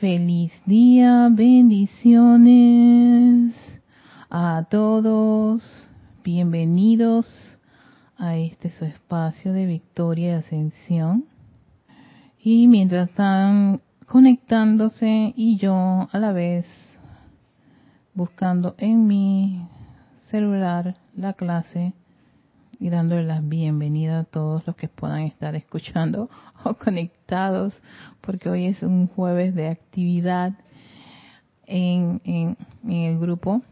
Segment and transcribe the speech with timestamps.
[0.00, 2.32] Feliz día, bendiciones
[4.30, 5.90] a todos.
[6.22, 7.26] Bienvenidos
[8.16, 11.24] a este su espacio de victoria y ascensión.
[12.38, 16.64] Y mientras están conectándose y yo a la vez
[18.14, 19.66] buscando en mi
[20.30, 21.92] celular la clase
[22.80, 26.30] y dándole la bienvenida a todos los que puedan estar escuchando
[26.64, 27.74] o conectados,
[28.20, 30.52] porque hoy es un jueves de actividad
[31.66, 32.56] en, en,
[32.90, 33.62] el grupo.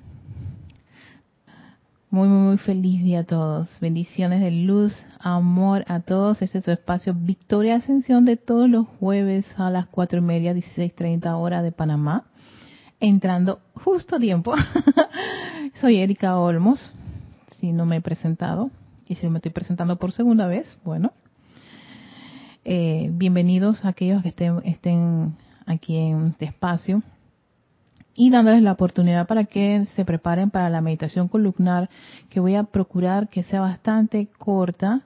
[2.10, 3.68] Muy, muy, muy feliz día a todos.
[3.80, 6.40] Bendiciones de luz, amor a todos.
[6.40, 10.54] Este es su espacio Victoria Ascensión de todos los jueves a las cuatro y media,
[10.54, 12.24] 16.30 hora de Panamá.
[13.00, 14.54] Entrando justo a tiempo.
[15.80, 16.90] Soy Erika Olmos,
[17.58, 18.70] si no me he presentado
[19.08, 21.12] y si me estoy presentando por segunda vez, bueno,
[22.64, 27.02] eh, bienvenidos a aquellos que estén, estén aquí en este espacio
[28.14, 31.88] y dándoles la oportunidad para que se preparen para la meditación columnar,
[32.30, 35.02] que voy a procurar que sea bastante corta,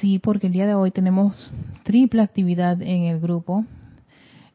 [0.00, 1.50] sí, porque el día de hoy tenemos
[1.84, 3.64] triple actividad en el grupo.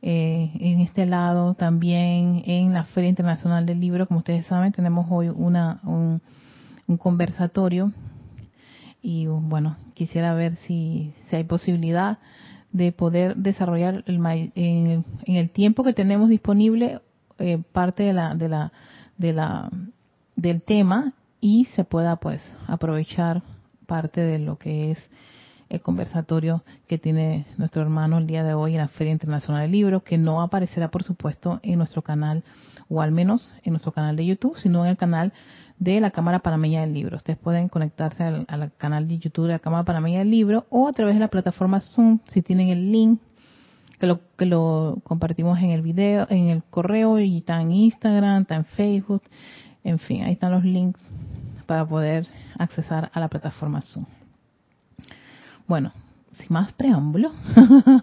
[0.05, 5.07] Eh, en este lado también en la Feria Internacional del Libro, como ustedes saben, tenemos
[5.09, 6.21] hoy una, un,
[6.87, 7.93] un conversatorio
[9.03, 12.19] y bueno, quisiera ver si, si hay posibilidad
[12.71, 17.01] de poder desarrollar el, en, el, tiempo que tenemos disponible
[17.37, 18.71] eh, parte de la, de la,
[19.17, 19.69] de la,
[20.37, 23.43] del tema y se pueda pues aprovechar
[23.85, 24.97] parte de lo que es
[25.69, 29.71] el conversatorio que tiene nuestro hermano el día de hoy en la Feria Internacional del
[29.71, 32.43] Libro, que no aparecerá por supuesto en nuestro canal,
[32.89, 35.33] o al menos en nuestro canal de YouTube, sino en el canal
[35.83, 37.17] de la Cámara Panameña del Libro.
[37.17, 40.93] Ustedes pueden conectarse al, canal de YouTube de la Cámara Panameña del Libro o a
[40.93, 43.19] través de la plataforma Zoom si tienen el link
[43.99, 48.43] que lo, que lo compartimos en el video, en el correo y está en Instagram,
[48.43, 49.23] está en Facebook,
[49.83, 50.99] en fin, ahí están los links
[51.65, 54.05] para poder accesar a la plataforma Zoom.
[55.67, 55.93] Bueno,
[56.31, 57.31] sin más preámbulo,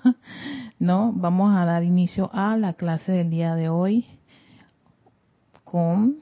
[0.79, 4.07] no, vamos a dar inicio a la clase del día de hoy
[5.65, 6.17] con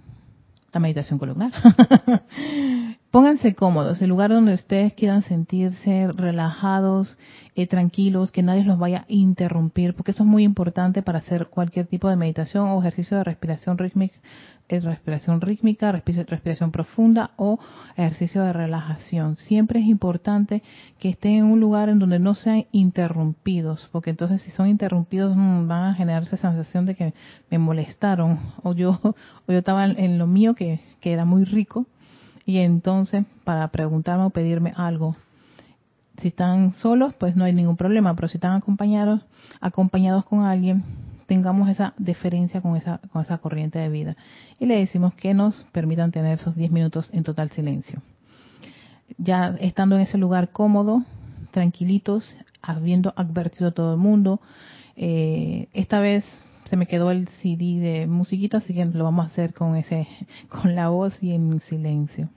[0.73, 1.53] la meditación columnar.
[3.11, 7.17] Pónganse cómodos, el lugar donde ustedes quieran sentirse relajados,
[7.55, 11.47] eh, tranquilos, que nadie los vaya a interrumpir, porque eso es muy importante para hacer
[11.47, 14.15] cualquier tipo de meditación o ejercicio de respiración rítmica,
[14.69, 17.59] respiración rítmica, respiración profunda o
[17.97, 19.37] ejercicio de relajación.
[19.37, 20.62] Siempre es importante
[20.99, 25.34] que estén en un lugar en donde no sean interrumpidos, porque entonces si son interrumpidos
[25.34, 27.15] mm, van a generar esa sensación de que
[27.51, 31.87] me molestaron o yo, o yo estaba en lo mío que, que era muy rico
[32.45, 35.17] y entonces para preguntarme o pedirme algo.
[36.21, 39.21] Si están solos, pues no hay ningún problema, pero si están acompañados,
[39.61, 40.83] acompañados con alguien,
[41.28, 44.16] tengamos esa deferencia con esa, con esa corriente de vida.
[44.59, 48.03] Y le decimos que nos permitan tener esos 10 minutos en total silencio.
[49.19, 51.05] Ya estando en ese lugar cómodo,
[51.50, 54.41] tranquilitos, habiendo advertido a todo el mundo,
[54.97, 56.25] eh, esta vez
[56.65, 60.09] se me quedó el CD de musiquita, así que lo vamos a hacer con ese,
[60.49, 62.31] con la voz y en silencio.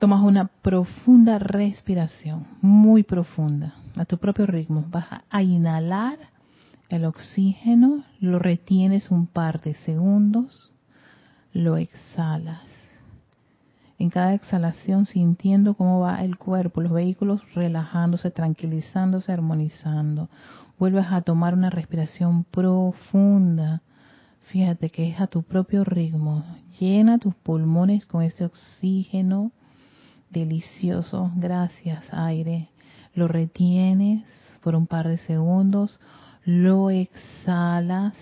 [0.00, 4.86] Tomas una profunda respiración, muy profunda a tu propio ritmo.
[4.88, 6.16] Vas a inhalar
[6.88, 10.72] el oxígeno, lo retienes un par de segundos,
[11.52, 12.64] lo exhalas.
[13.98, 20.30] En cada exhalación sintiendo cómo va el cuerpo, los vehículos relajándose, tranquilizándose, armonizando.
[20.78, 23.82] Vuelves a tomar una respiración profunda.
[24.44, 26.42] Fíjate que es a tu propio ritmo.
[26.78, 29.52] Llena tus pulmones con ese oxígeno
[30.30, 31.30] delicioso.
[31.36, 32.68] Gracias, aire
[33.14, 34.24] lo retienes
[34.62, 36.00] por un par de segundos,
[36.44, 38.16] lo exhalas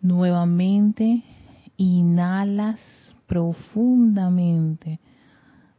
[0.00, 1.22] nuevamente,
[1.76, 2.80] inhalas
[3.26, 5.00] profundamente,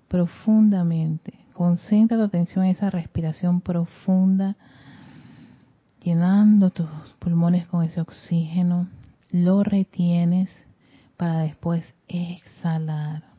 [0.08, 1.34] profundamente.
[1.54, 4.56] Concentra tu atención en esa respiración profunda,
[6.04, 6.90] llenando tus
[7.20, 8.88] pulmones con ese oxígeno,
[9.32, 10.50] lo retienes
[11.18, 13.31] para después exhalar.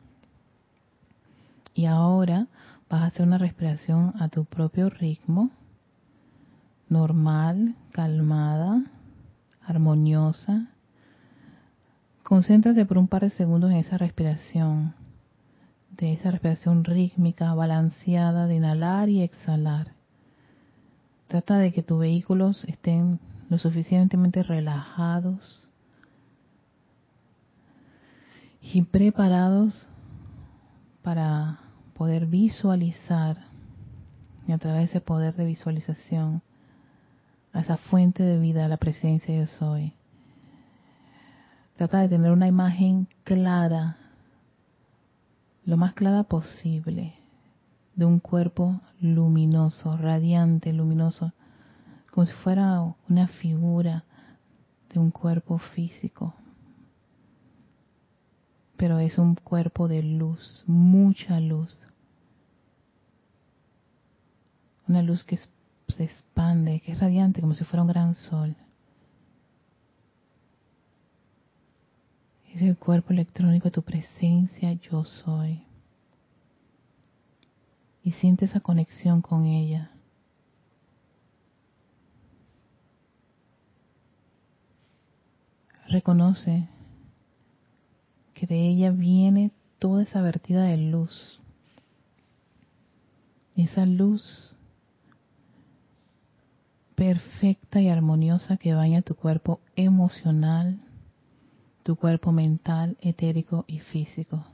[1.73, 2.47] Y ahora
[2.89, 5.49] vas a hacer una respiración a tu propio ritmo,
[6.89, 8.83] normal, calmada,
[9.61, 10.67] armoniosa.
[12.23, 14.93] Concéntrate por un par de segundos en esa respiración,
[15.91, 19.93] de esa respiración rítmica, balanceada de inhalar y exhalar.
[21.27, 23.19] Trata de que tus vehículos estén
[23.49, 25.67] lo suficientemente relajados
[28.61, 29.87] y preparados
[31.03, 31.59] para
[31.93, 33.37] poder visualizar
[34.47, 36.41] y a través de ese poder de visualización
[37.59, 39.93] esa fuente de vida, a la presencia yo soy.
[41.75, 43.97] Trata de tener una imagen clara,
[45.65, 47.15] lo más clara posible,
[47.95, 51.31] de un cuerpo luminoso, radiante, luminoso,
[52.11, 54.03] como si fuera una figura
[54.91, 56.33] de un cuerpo físico.
[58.83, 61.87] Pero es un cuerpo de luz, mucha luz.
[64.89, 65.39] Una luz que
[65.87, 68.57] se expande, que es radiante como si fuera un gran sol.
[72.53, 75.63] Es el cuerpo electrónico de tu presencia, yo soy.
[78.03, 79.91] Y siente esa conexión con ella.
[85.87, 86.67] reconoce
[88.45, 91.39] de ella viene toda esa vertida de luz.
[93.55, 94.55] Esa luz
[96.95, 100.79] perfecta y armoniosa que baña tu cuerpo emocional,
[101.83, 104.45] tu cuerpo mental, etérico y físico.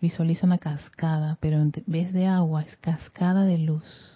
[0.00, 4.14] Visualiza una cascada, pero en vez de agua es cascada de luz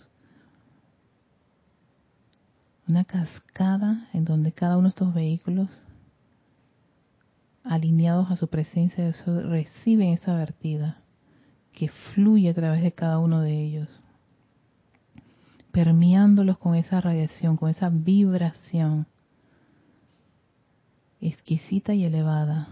[2.89, 5.69] una cascada en donde cada uno de estos vehículos
[7.65, 11.03] alineados a su presencia, reciben esa vertida
[11.73, 14.03] que fluye a través de cada uno de ellos,
[15.71, 19.07] permeándolos con esa radiación, con esa vibración
[21.21, 22.69] exquisita y elevada.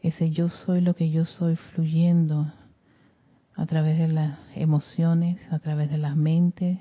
[0.00, 2.52] Ese yo soy lo que yo soy fluyendo
[3.54, 6.78] a través de las emociones, a través de las mentes,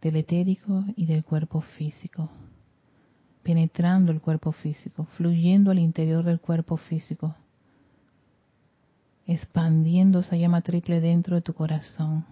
[0.00, 2.30] del etérico y del cuerpo físico
[3.48, 7.34] penetrando el cuerpo físico, fluyendo al interior del cuerpo físico,
[9.26, 12.26] expandiendo esa llama triple dentro de tu corazón.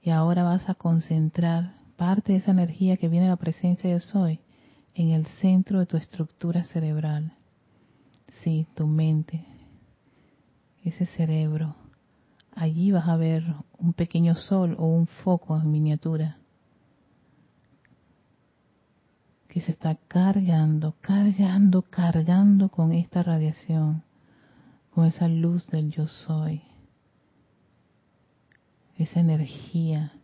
[0.00, 3.98] Y ahora vas a concentrar parte de esa energía que viene de la presencia de
[3.98, 4.38] soy
[4.94, 7.32] en el centro de tu estructura cerebral.
[8.44, 9.44] Sí, tu mente,
[10.84, 11.74] ese cerebro.
[12.54, 13.42] Allí vas a ver
[13.76, 16.38] un pequeño sol o un foco en miniatura
[19.52, 24.02] que se está cargando, cargando, cargando con esta radiación,
[24.94, 26.62] con esa luz del yo soy,
[28.96, 30.14] esa energía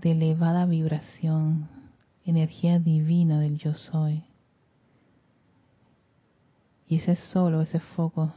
[0.00, 1.68] de elevada vibración,
[2.24, 4.22] energía divina del yo soy.
[6.86, 8.32] Y ese solo, ese foco,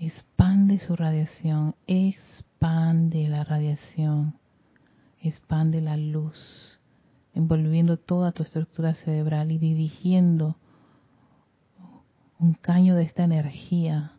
[0.00, 4.34] expande su radiación, expande la radiación
[5.20, 6.80] expande la luz,
[7.34, 10.56] envolviendo toda tu estructura cerebral y dirigiendo
[12.38, 14.12] un caño de esta energía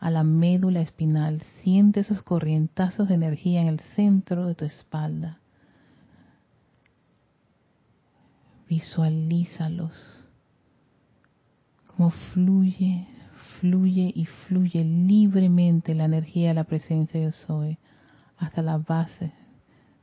[0.00, 1.42] a la médula espinal.
[1.62, 5.40] Siente esos corrientazos de energía en el centro de tu espalda.
[8.68, 10.28] Visualízalos.
[11.86, 13.06] Como fluye,
[13.60, 17.78] fluye y fluye libremente la energía de la presencia de Soy
[18.36, 19.32] hasta la base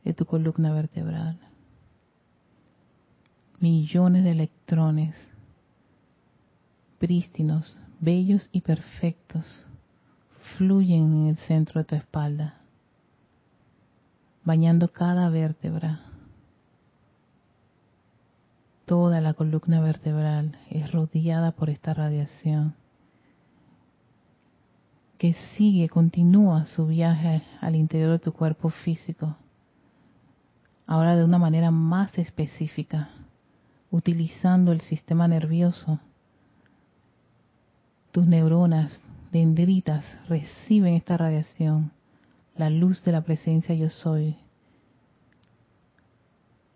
[0.03, 1.39] de tu columna vertebral.
[3.59, 5.15] Millones de electrones
[7.01, 9.67] prístinos, bellos y perfectos
[10.55, 12.59] fluyen en el centro de tu espalda,
[14.43, 16.01] bañando cada vértebra.
[18.85, 22.75] Toda la columna vertebral es rodeada por esta radiación
[25.17, 29.37] que sigue, continúa su viaje al interior de tu cuerpo físico
[30.91, 33.11] ahora de una manera más específica,
[33.91, 36.01] utilizando el sistema nervioso.
[38.11, 41.93] Tus neuronas dendritas reciben esta radiación,
[42.57, 44.35] la luz de la presencia yo soy,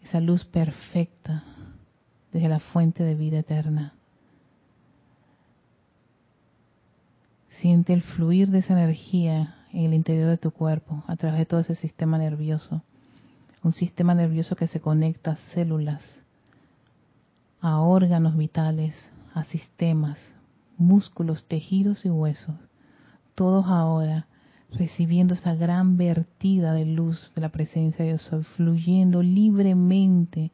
[0.01, 1.43] esa luz perfecta
[2.31, 3.95] desde la fuente de vida eterna.
[7.59, 11.45] Siente el fluir de esa energía en el interior de tu cuerpo a través de
[11.45, 12.81] todo ese sistema nervioso
[13.65, 16.03] un sistema nervioso que se conecta a células,
[17.59, 18.93] a órganos vitales,
[19.33, 20.19] a sistemas,
[20.77, 22.55] músculos, tejidos y huesos,
[23.33, 24.27] todos ahora
[24.69, 30.51] recibiendo esa gran vertida de luz de la presencia de Dios, fluyendo libremente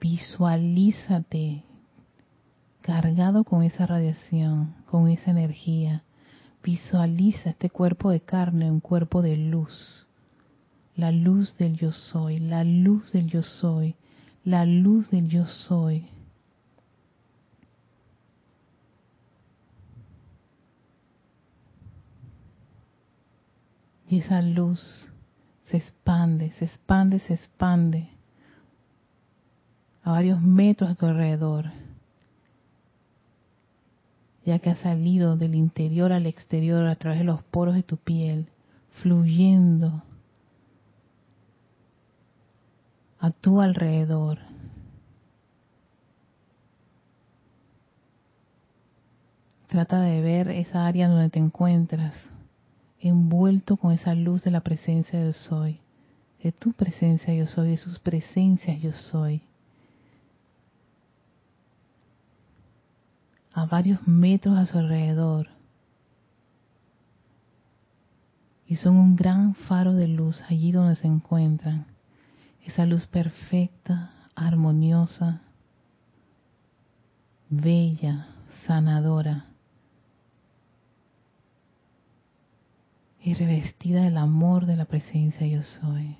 [0.00, 1.62] visualízate
[2.86, 6.04] cargado con esa radiación, con esa energía.
[6.62, 10.06] Visualiza este cuerpo de carne, un cuerpo de luz,
[10.94, 13.96] la luz del yo soy, la luz del yo soy,
[14.44, 16.06] la luz del yo soy.
[24.08, 25.10] Y esa luz
[25.64, 28.10] se expande, se expande, se expande
[30.04, 31.72] a varios metros a tu alrededor,
[34.46, 37.96] ya que ha salido del interior al exterior a través de los poros de tu
[37.96, 38.48] piel,
[39.02, 40.04] fluyendo
[43.18, 44.38] a tu alrededor.
[49.66, 52.14] Trata de ver esa área donde te encuentras,
[53.00, 55.80] envuelto con esa luz de la presencia yo soy,
[56.40, 59.42] de tu presencia yo soy, de sus presencias yo soy.
[63.56, 65.48] A varios metros a su alrededor.
[68.66, 71.86] Y son un gran faro de luz allí donde se encuentran.
[72.66, 75.40] Esa luz perfecta, armoniosa,
[77.48, 78.26] bella,
[78.66, 79.46] sanadora
[83.22, 86.18] y revestida del amor de la presencia yo soy.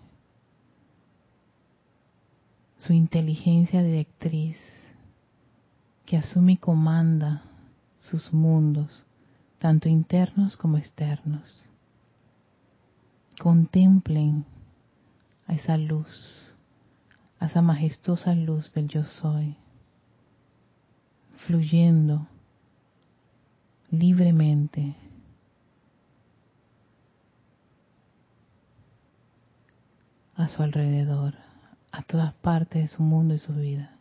[2.79, 4.57] Su inteligencia directriz
[6.07, 7.43] que asume y comanda
[7.99, 9.05] sus mundos,
[9.59, 11.69] tanto internos como externos.
[13.41, 14.47] Contemplen
[15.49, 16.57] a esa luz,
[17.41, 19.57] a esa majestuosa luz del yo soy,
[21.47, 22.29] fluyendo
[23.91, 24.95] libremente
[30.37, 31.35] a su alrededor,
[31.91, 33.96] a todas partes de su mundo y su vida.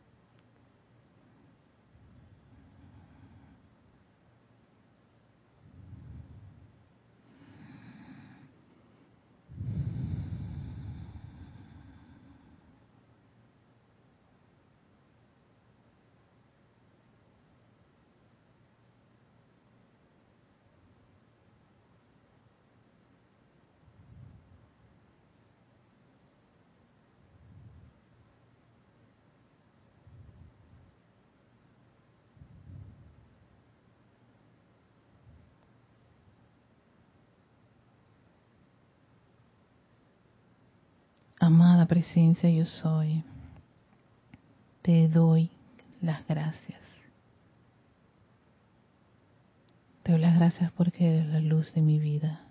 [41.88, 43.24] Presencia yo soy,
[44.82, 45.52] te doy
[46.02, 46.80] las gracias.
[50.04, 52.42] Te doy las gracias porque eres la luz de mi vida,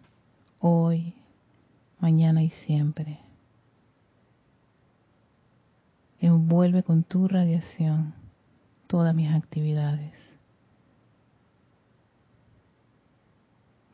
[0.61, 1.15] hoy,
[1.99, 3.19] mañana y siempre.
[6.21, 8.15] Envuelve con tu radiación
[8.87, 10.15] todas mis actividades.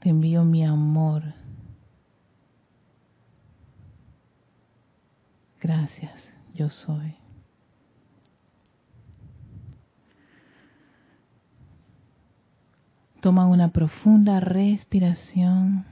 [0.00, 1.39] Te envío mi amor
[5.61, 6.12] Gracias,
[6.55, 7.14] yo soy.
[13.21, 15.85] Toma una profunda respiración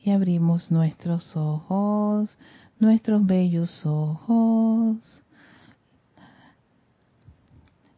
[0.00, 2.38] y abrimos nuestros ojos,
[2.78, 5.24] nuestros bellos ojos.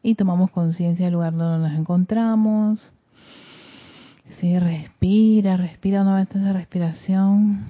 [0.03, 2.93] Y tomamos conciencia del lugar donde nos encontramos.
[4.41, 7.67] Sí, respira, respira una vez esa respiración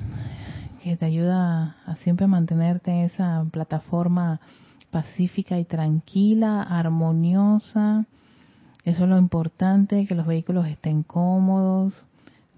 [0.89, 4.41] que te ayuda a siempre mantenerte en esa plataforma
[4.91, 8.07] pacífica y tranquila, armoniosa.
[8.85, 12.07] Eso es lo importante, que los vehículos estén cómodos.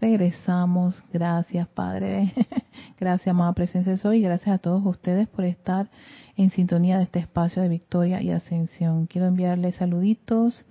[0.00, 1.02] Regresamos.
[1.12, 2.32] Gracias, Padre.
[3.00, 4.22] Gracias, amada presencia de Soy.
[4.22, 5.90] Gracias a todos ustedes por estar
[6.36, 9.06] en sintonía de este espacio de victoria y ascensión.
[9.06, 10.66] Quiero enviarles saluditos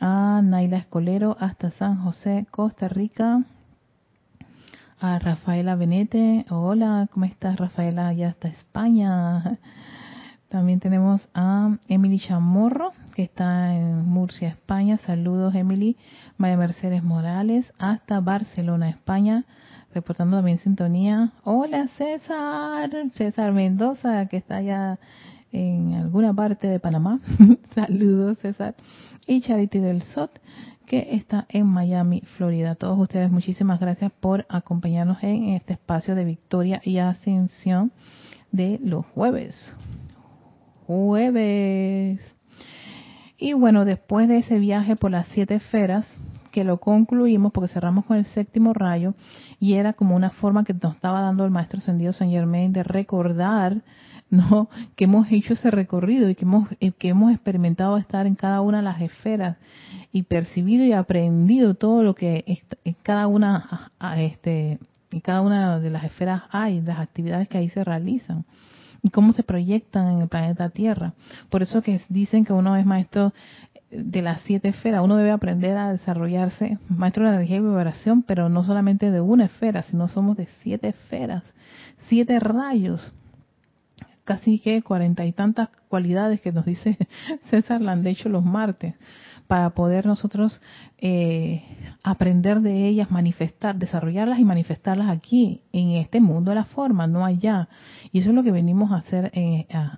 [0.00, 3.44] a Naila Escolero hasta San José, Costa Rica
[5.00, 6.44] a Rafaela Benete.
[6.50, 8.12] Hola, ¿cómo estás Rafaela?
[8.12, 9.58] Ya está España.
[10.48, 14.98] También tenemos a Emily Chamorro, que está en Murcia, España.
[14.98, 15.96] Saludos, Emily.
[16.36, 19.44] María Mercedes Morales, hasta Barcelona, España.
[19.94, 21.32] Reportando también sintonía.
[21.44, 22.90] Hola, César.
[23.14, 24.98] César Mendoza, que está allá
[25.52, 27.20] en alguna parte de Panamá.
[27.74, 28.74] Saludos, César.
[29.26, 30.38] Y Charity del SOT,
[30.86, 32.74] que está en Miami, Florida.
[32.74, 37.92] todos ustedes, muchísimas gracias por acompañarnos en este espacio de victoria y ascensión
[38.50, 39.74] de los jueves.
[40.86, 42.20] Jueves.
[43.38, 46.12] Y bueno, después de ese viaje por las siete esferas,
[46.50, 49.14] que lo concluimos porque cerramos con el séptimo rayo
[49.60, 52.82] y era como una forma que nos estaba dando el maestro ascendido San Germain de
[52.82, 53.82] recordar
[54.30, 56.68] no que hemos hecho ese recorrido y que hemos
[56.98, 59.56] que hemos experimentado estar en cada una de las esferas
[60.12, 62.44] y percibido y aprendido todo lo que
[62.84, 64.78] en cada una este
[65.12, 68.44] y cada una de las esferas hay, las actividades que ahí se realizan
[69.02, 71.14] y cómo se proyectan en el planeta Tierra.
[71.48, 73.32] Por eso que dicen que uno es maestro
[73.90, 78.22] de las siete esferas, uno debe aprender a desarrollarse maestro de la energía y vibración,
[78.22, 81.42] pero no solamente de una esfera, sino somos de siete esferas,
[82.06, 83.12] siete rayos,
[84.30, 86.96] casi que cuarenta y tantas cualidades que nos dice
[87.50, 88.94] César Landecho los martes
[89.48, 90.60] para poder nosotros
[90.98, 91.64] eh,
[92.04, 97.24] aprender de ellas, manifestar, desarrollarlas y manifestarlas aquí, en este mundo de la forma, no
[97.24, 97.68] allá.
[98.12, 99.32] Y eso es lo que venimos a hacer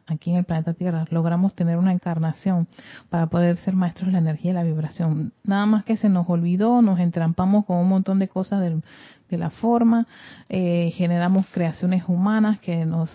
[0.06, 1.04] aquí en el planeta Tierra.
[1.10, 2.66] Logramos tener una encarnación
[3.10, 5.34] para poder ser maestros de la energía y la vibración.
[5.44, 9.50] Nada más que se nos olvidó, nos entrampamos con un montón de cosas de la
[9.50, 10.06] forma,
[10.48, 13.14] eh, generamos creaciones humanas que nos,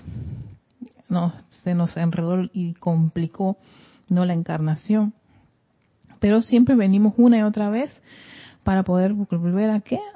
[1.09, 1.33] nos,
[1.63, 3.57] se nos enredó y complicó
[4.09, 5.13] no la encarnación
[6.19, 7.91] pero siempre venimos una y otra vez
[8.63, 9.99] para poder volver a qué?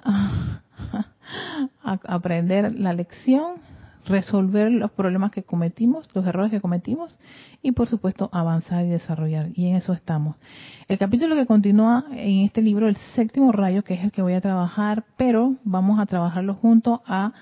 [1.83, 3.57] A, aprender la lección,
[4.05, 7.17] resolver los problemas que cometimos, los errores que cometimos
[7.61, 9.49] y por supuesto avanzar y desarrollar.
[9.53, 10.35] Y en eso estamos.
[10.87, 14.33] El capítulo que continúa en este libro, el séptimo rayo, que es el que voy
[14.33, 17.33] a trabajar, pero vamos a trabajarlo junto a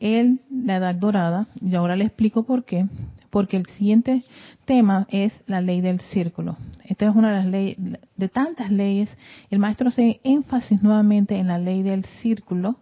[0.00, 2.86] el, la edad dorada, y ahora le explico por qué,
[3.30, 4.24] porque el siguiente
[4.64, 6.56] tema es la ley del círculo.
[6.84, 7.76] Esta es una de las leyes,
[8.16, 9.16] de tantas leyes,
[9.50, 12.76] el maestro hace énfasis nuevamente en la ley del círculo,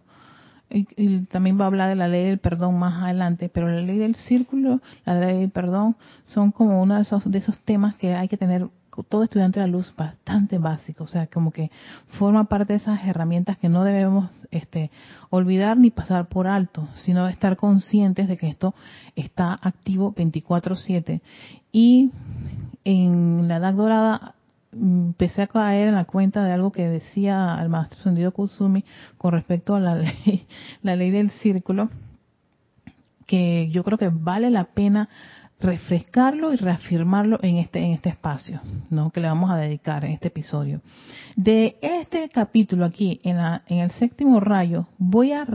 [0.71, 3.97] y, también va a hablar de la ley del perdón más adelante, pero la ley
[3.97, 5.95] del círculo, la ley del perdón,
[6.25, 8.67] son como uno de esos, de esos temas que hay que tener
[9.07, 11.71] todo estudiante de la luz bastante básico, o sea, como que
[12.17, 14.91] forma parte de esas herramientas que no debemos este,
[15.29, 18.73] olvidar ni pasar por alto, sino estar conscientes de que esto
[19.15, 21.21] está activo 24/7.
[21.71, 22.11] Y
[22.83, 24.35] en la Edad Dorada
[24.71, 28.83] empecé a caer en la cuenta de algo que decía el maestro Sendido Kusumi
[29.17, 30.45] con respecto a la ley,
[30.81, 31.89] la ley del círculo,
[33.25, 35.09] que yo creo que vale la pena
[35.59, 39.09] refrescarlo y reafirmarlo en este en este espacio, ¿no?
[39.11, 40.81] Que le vamos a dedicar en este episodio.
[41.35, 45.45] De este capítulo aquí en la en el séptimo rayo voy a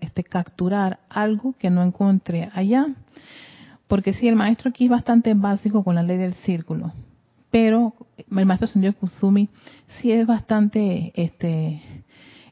[0.00, 2.86] este, capturar algo que no encontré allá,
[3.86, 6.92] porque sí el maestro aquí es bastante básico con la ley del círculo,
[7.50, 7.94] pero
[8.36, 9.48] el maestro Sendio Kusumi
[10.00, 11.93] sí es bastante este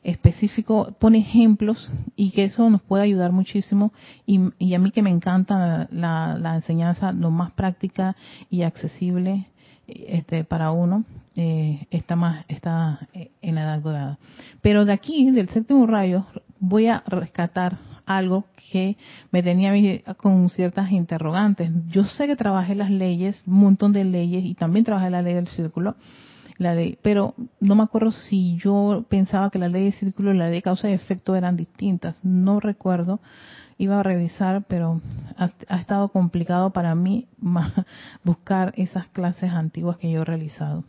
[0.03, 3.93] específico, pone ejemplos y que eso nos puede ayudar muchísimo.
[4.27, 8.17] Y, a mí que me encanta la, enseñanza lo más práctica
[8.51, 9.47] y accesible
[9.87, 13.09] este para uno eh, está más está
[13.41, 14.19] en la edad dorada.
[14.61, 16.27] Pero de aquí del séptimo rayo
[16.61, 18.97] voy a rescatar algo que
[19.31, 19.73] me tenía
[20.17, 21.71] con ciertas interrogantes.
[21.88, 25.35] Yo sé que trabajé las leyes un montón de leyes y también trabajé la ley
[25.35, 25.97] del círculo
[26.62, 30.38] la ley, pero no me acuerdo si yo pensaba que la ley de círculo y
[30.38, 33.20] la ley de causa y efecto eran distintas, no recuerdo,
[33.79, 35.01] iba a revisar, pero
[35.37, 37.27] ha, estado complicado para mí
[38.25, 40.85] buscar esas clases antiguas que yo he realizado.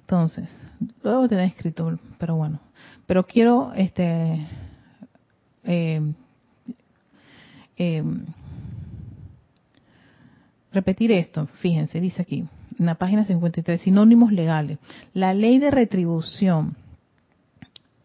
[0.00, 0.56] Entonces,
[1.02, 2.60] lo debo tener escrito, pero bueno,
[3.06, 4.46] pero quiero este
[5.64, 6.00] eh,
[7.76, 8.04] eh,
[10.72, 12.46] repetir esto, fíjense, dice aquí,
[12.78, 14.78] en la página 53, sinónimos legales.
[15.14, 16.76] La ley de retribución,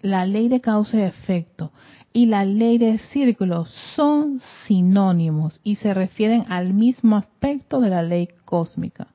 [0.01, 1.71] la ley de causa y efecto
[2.13, 8.03] y la ley de círculo son sinónimos y se refieren al mismo aspecto de la
[8.03, 9.07] ley cósmica.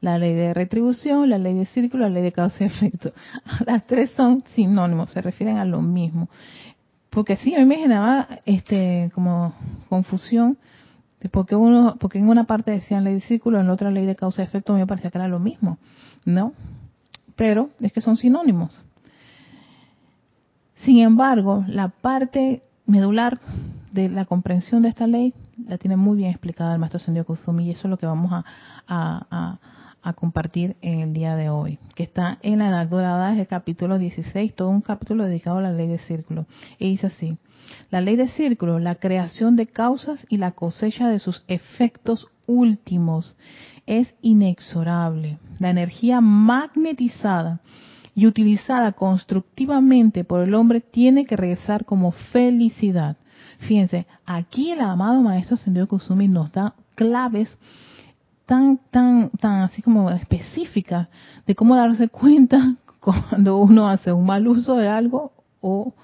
[0.00, 3.12] La ley de retribución, la ley de círculo, la ley de causa y efecto.
[3.66, 6.28] Las tres son sinónimos, se refieren a lo mismo.
[7.10, 9.54] Porque sí, a me generaba este, como
[9.88, 10.58] confusión
[11.30, 14.16] porque uno, porque en una parte decían ley de círculo, en la otra ley de
[14.16, 15.78] causa y efecto, me parecía que era lo mismo,
[16.24, 16.52] ¿no?
[17.36, 18.82] Pero es que son sinónimos.
[20.76, 23.40] Sin embargo, la parte medular
[23.92, 25.34] de la comprensión de esta ley
[25.66, 28.30] la tiene muy bien explicada el maestro Sendio Kuzumi y eso es lo que vamos
[28.32, 28.44] a,
[28.86, 29.58] a,
[30.14, 33.98] compartir en el día de hoy, que está en la Edad Dorada, es el capítulo
[33.98, 36.46] 16, todo un capítulo dedicado a la ley de círculo.
[36.78, 37.36] Y dice así,
[37.90, 43.36] la ley de círculo, la creación de causas y la cosecha de sus efectos últimos
[43.86, 45.38] es inexorable.
[45.58, 47.60] La energía magnetizada
[48.14, 53.16] y utilizada constructivamente por el hombre tiene que regresar como felicidad.
[53.58, 57.56] Fíjense, aquí el amado maestro Sendio Kusumi nos da claves
[58.46, 61.08] tan, tan, tan así como específicas
[61.46, 65.94] de cómo darse cuenta cuando uno hace un mal uso de algo o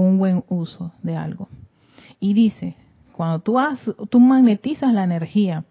[0.00, 1.48] un buen uso de algo.
[2.20, 2.76] Y dice,
[3.12, 3.56] cuando tú,
[4.10, 5.64] tú magnetizas la energía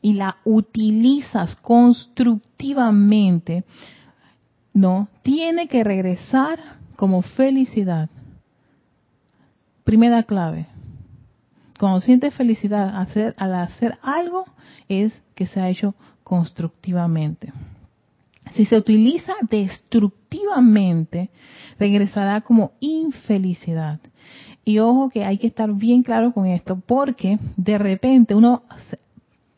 [0.00, 3.64] y la utilizas constructivamente,
[4.74, 8.08] no, tiene que regresar como felicidad.
[9.84, 10.66] primera clave.
[11.78, 14.46] Cuando sientes felicidad hacer, al hacer algo,
[14.88, 17.52] es que se ha hecho constructivamente.
[18.52, 21.30] Si se utiliza destructivamente,
[21.78, 24.00] regresará como infelicidad.
[24.64, 28.62] Y ojo que hay que estar bien claro con esto, porque de repente uno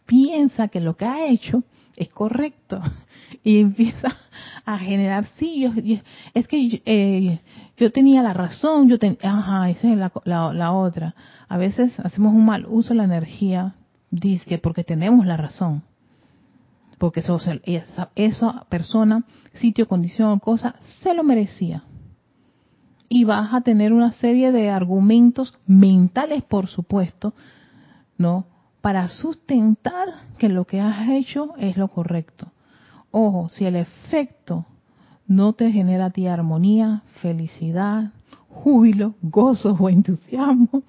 [0.07, 1.62] piensa que lo que ha hecho
[1.96, 2.81] es correcto
[3.44, 4.16] y empieza
[4.64, 6.00] a generar, sí,
[6.33, 7.40] es que eh,
[7.77, 11.14] yo tenía la razón, yo tenía, ajá, esa es la, otra.
[11.48, 13.74] A veces hacemos un mal uso de la energía,
[14.11, 15.83] dice porque tenemos la razón.
[16.98, 19.24] Porque eso, esa, esa persona,
[19.55, 21.83] sitio, condición, cosa, se lo merecía.
[23.14, 27.33] Y vas a tener una serie de argumentos mentales, por supuesto,
[28.18, 28.46] ¿no?
[28.81, 32.50] Para sustentar que lo que has hecho es lo correcto.
[33.12, 34.66] Ojo, si el efecto
[35.29, 38.11] no te genera a ti armonía, felicidad,
[38.48, 40.83] júbilo, gozo o entusiasmo,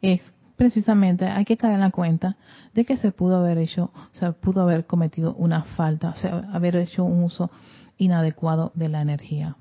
[0.00, 0.20] es
[0.54, 2.36] precisamente hay que caer en la cuenta
[2.72, 6.76] de que se pudo haber hecho, se pudo haber cometido una falta, o sea, haber
[6.76, 7.50] hecho un uso
[7.98, 9.56] inadecuado de la energía.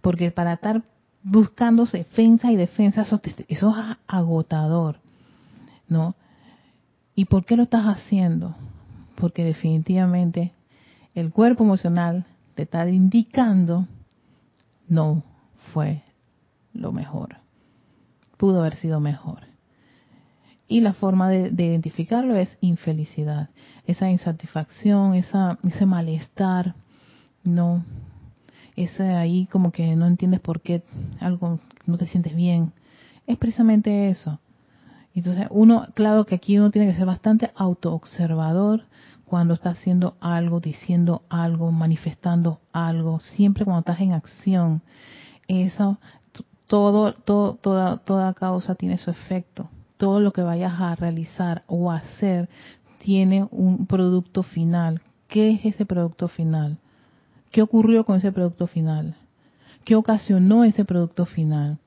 [0.00, 0.82] Porque para estar
[1.28, 5.00] buscando defensa y defensa, eso, eso es agotador,
[5.88, 6.14] ¿no?
[7.16, 8.54] ¿Y por qué lo estás haciendo?
[9.16, 10.52] Porque definitivamente
[11.16, 13.88] el cuerpo emocional te está indicando
[14.88, 15.24] no
[15.72, 16.04] fue
[16.72, 17.38] lo mejor.
[18.36, 19.40] Pudo haber sido mejor.
[20.68, 23.50] Y la forma de, identificarlo es infelicidad,
[23.86, 26.74] esa insatisfacción, esa, ese malestar,
[27.42, 27.84] no,
[28.76, 30.82] ese ahí como que no entiendes por qué
[31.20, 32.72] algo no te sientes bien.
[33.26, 34.38] Es precisamente eso.
[35.14, 38.84] Entonces, uno, claro que aquí uno tiene que ser bastante autoobservador
[39.24, 44.82] cuando estás haciendo algo, diciendo algo, manifestando algo, siempre cuando estás en acción,
[45.48, 45.98] eso,
[46.66, 49.70] todo, todo, toda, toda causa tiene su efecto.
[49.96, 52.48] Todo lo que vayas a realizar o hacer
[52.98, 55.00] tiene un producto final.
[55.28, 56.78] ¿Qué es ese producto final?
[57.56, 59.14] ¿Qué ocurrió con ese producto final?
[59.82, 61.78] ¿Qué ocasionó ese producto final?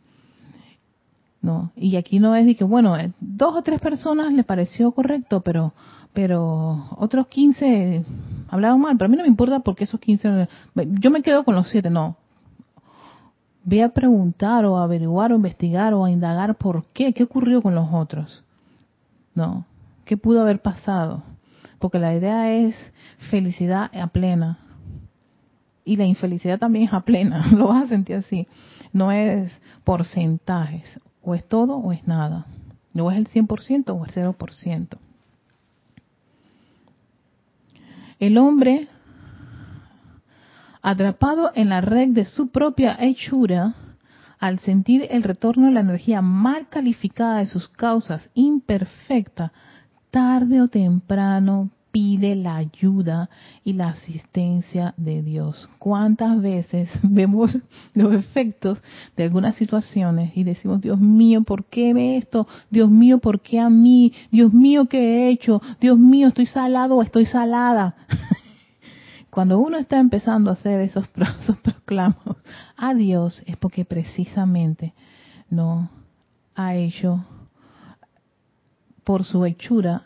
[1.44, 4.92] No, y aquí no es de que, bueno, eh, dos o tres personas le pareció
[4.94, 5.74] correcto, pero
[6.12, 8.04] pero otros 15
[8.48, 11.54] hablaban mal, pero a mí no me importa porque esos 15, yo me quedo con
[11.54, 12.18] los 7, no.
[13.64, 17.76] Ve a preguntar o averiguar o investigar o a indagar por qué, qué ocurrió con
[17.76, 18.44] los otros.
[19.36, 19.66] No,
[20.06, 21.22] qué pudo haber pasado.
[21.78, 22.76] Porque la idea es
[23.30, 24.58] felicidad a plena.
[25.90, 28.48] Y la infelicidad también es a plena, lo vas a sentir así.
[28.94, 32.46] No es porcentajes, o es todo o es nada.
[32.94, 34.98] No es el 100% o el 0%.
[38.20, 38.88] El hombre,
[40.84, 43.74] atrapado en la red de su propia hechura,
[44.38, 49.54] al sentir el retorno de la energía mal calificada de sus causas imperfecta,
[50.12, 53.30] tarde o temprano pide la ayuda
[53.64, 55.70] y la asistencia de Dios.
[55.80, 57.58] ¿Cuántas veces vemos
[57.94, 58.82] los efectos
[59.16, 62.48] de algunas situaciones y decimos, Dios mío, ¿por qué ve esto?
[62.70, 64.14] Dios mío, ¿por qué a mí?
[64.32, 65.62] Dios mío, ¿qué he hecho?
[65.80, 67.96] Dios mío, ¿estoy salado o estoy salada?
[69.30, 71.08] Cuando uno está empezando a hacer esos,
[71.42, 72.38] esos proclamos
[72.78, 74.94] a Dios es porque precisamente
[75.50, 75.90] no
[76.56, 77.26] ha hecho
[79.04, 80.04] por su hechura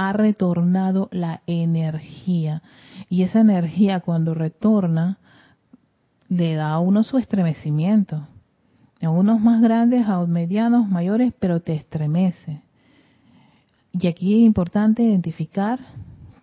[0.00, 2.62] ha retornado la energía.
[3.10, 5.18] Y esa energía cuando retorna
[6.30, 8.26] le da a uno su estremecimiento.
[9.02, 12.62] A unos más grandes, a medianos, mayores, pero te estremece.
[13.92, 15.78] Y aquí es importante identificar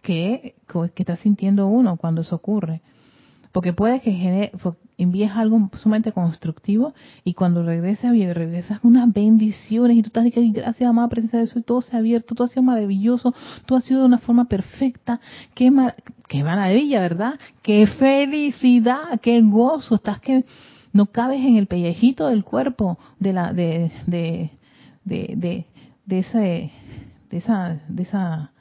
[0.03, 2.81] qué, qué está sintiendo uno cuando eso ocurre.
[3.57, 4.51] Porque puede que genere,
[4.99, 6.93] envíes algo sumamente constructivo
[7.23, 11.63] y cuando regresas, regresas unas bendiciones y tú estás diciendo, gracias, amada presencia de y
[11.63, 13.33] todo se ha abierto, todo ha sido maravilloso,
[13.65, 15.19] todo ha sido de una forma perfecta,
[15.55, 15.71] qué,
[16.27, 17.39] qué maravilla, ¿verdad?
[17.63, 20.45] Qué felicidad, qué gozo, estás que
[20.93, 24.51] no cabes en el pellejito del cuerpo de la, de, de,
[25.03, 25.65] de, de,
[26.05, 26.71] de ese,
[27.31, 28.51] de esa, de esa,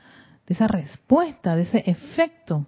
[0.46, 2.64] de esa respuesta, de ese efecto.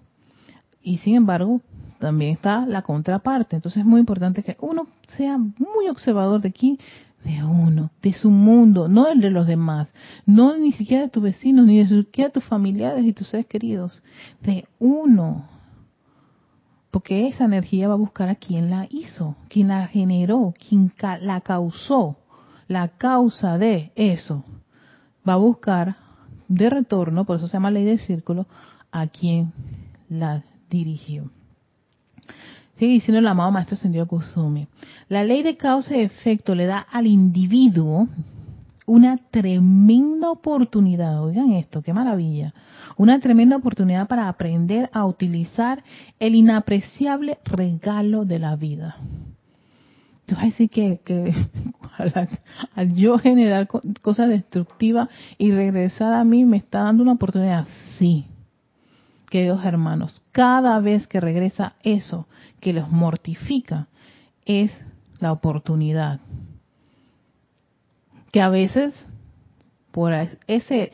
[0.82, 1.62] Y sin embargo,
[1.98, 3.56] también está la contraparte.
[3.56, 6.78] Entonces es muy importante que uno sea muy observador de quién,
[7.24, 9.92] de uno, de su mundo, no el de los demás,
[10.24, 13.46] no ni siquiera de tus vecinos, ni de siquiera de tus familiares y tus seres
[13.46, 14.02] queridos,
[14.40, 15.46] de uno.
[16.90, 21.40] Porque esa energía va a buscar a quien la hizo, quien la generó, quien la
[21.42, 22.16] causó,
[22.66, 24.44] la causa de eso.
[25.28, 25.96] Va a buscar
[26.48, 28.46] de retorno, por eso se llama ley del círculo,
[28.90, 29.52] a quien
[30.08, 31.30] la dirigió.
[32.78, 34.68] Sigue diciendo el amado Maestro Sendido Kusumi.
[35.08, 38.06] La ley de causa y efecto le da al individuo
[38.86, 42.54] una tremenda oportunidad, oigan esto, qué maravilla,
[42.96, 45.82] una tremenda oportunidad para aprender a utilizar
[46.20, 48.96] el inapreciable regalo de la vida.
[50.20, 51.34] Entonces, así que, que
[52.76, 53.66] al, yo generar
[54.00, 57.66] cosas destructivas y regresar a mí me está dando una oportunidad,
[57.98, 58.26] sí,
[59.28, 62.26] queridos hermanos, cada vez que regresa eso
[62.60, 63.88] que los mortifica,
[64.44, 64.72] es
[65.20, 66.20] la oportunidad.
[68.32, 68.94] Que a veces,
[69.90, 70.12] por
[70.46, 70.92] ese,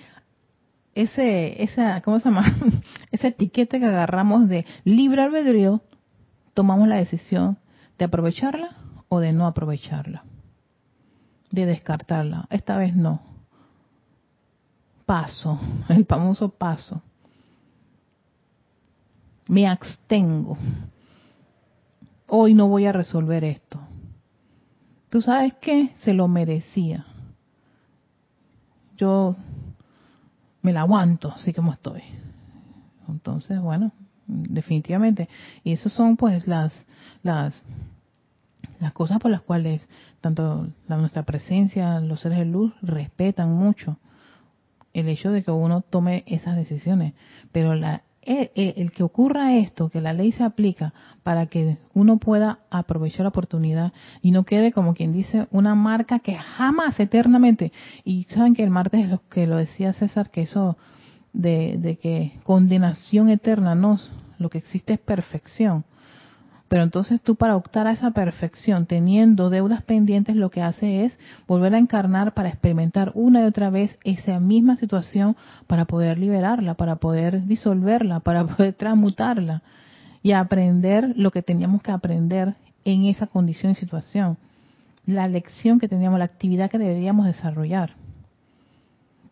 [0.94, 2.44] ese, esa, ¿cómo se llama?
[3.10, 5.82] Ese etiquete que agarramos de libre albedrío,
[6.52, 7.58] tomamos la decisión
[7.98, 8.76] de aprovecharla
[9.08, 10.24] o de no aprovecharla.
[11.50, 12.46] De descartarla.
[12.50, 13.22] Esta vez no.
[15.06, 17.02] Paso, el famoso paso
[19.46, 20.56] me abstengo.
[22.28, 23.80] Hoy no voy a resolver esto.
[25.10, 25.90] ¿Tú sabes qué?
[26.00, 27.06] Se lo merecía.
[28.96, 29.36] Yo
[30.62, 32.02] me la aguanto así como estoy.
[33.08, 33.92] Entonces, bueno,
[34.26, 35.28] definitivamente.
[35.62, 36.74] Y esas son pues las,
[37.22, 37.62] las,
[38.80, 39.86] las cosas por las cuales
[40.20, 43.98] tanto la, nuestra presencia, los seres de luz, respetan mucho
[44.94, 47.14] el hecho de que uno tome esas decisiones.
[47.52, 52.60] Pero la el, que ocurra esto, que la ley se aplica para que uno pueda
[52.70, 57.72] aprovechar la oportunidad y no quede como quien dice una marca que jamás eternamente.
[58.04, 60.76] Y saben que el martes lo que lo decía César, que eso
[61.32, 63.98] de, de que condenación eterna no,
[64.38, 65.84] lo que existe es perfección.
[66.74, 71.16] Pero entonces tú para optar a esa perfección, teniendo deudas pendientes, lo que hace es
[71.46, 75.36] volver a encarnar para experimentar una y otra vez esa misma situación
[75.68, 79.62] para poder liberarla, para poder disolverla, para poder transmutarla
[80.20, 84.36] y aprender lo que teníamos que aprender en esa condición y situación.
[85.06, 87.94] La lección que teníamos, la actividad que deberíamos desarrollar.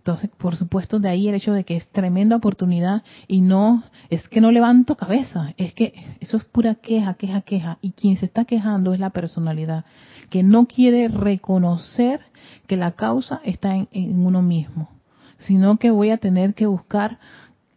[0.03, 4.29] Entonces, por supuesto, de ahí el hecho de que es tremenda oportunidad y no, es
[4.29, 7.79] que no levanto cabeza, es que eso es pura queja, queja, queja.
[7.83, 9.85] Y quien se está quejando es la personalidad,
[10.29, 12.19] que no quiere reconocer
[12.67, 14.91] que la causa está en, uno mismo,
[15.39, 17.21] sino que voy a tener que buscar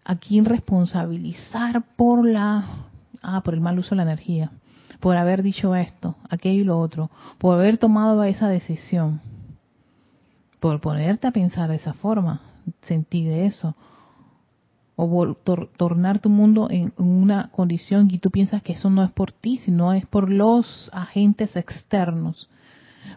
[0.04, 2.66] a quién responsabilizar por la,
[3.22, 4.50] ah, por el mal uso de la energía,
[5.00, 9.22] por haber dicho esto, aquello y lo otro, por haber tomado esa decisión
[10.60, 12.42] por ponerte a pensar de esa forma,
[12.82, 13.76] sentir eso,
[14.96, 15.36] o
[15.78, 19.58] tornar tu mundo en, una condición y tú piensas que eso no es por ti,
[19.58, 22.50] sino es por los agentes externos.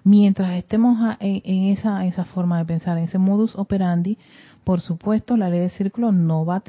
[0.04, 4.18] Mientras estemos en, esa, esa forma de pensar, en ese modus operandi,
[4.64, 6.62] por supuesto la ley del círculo no va,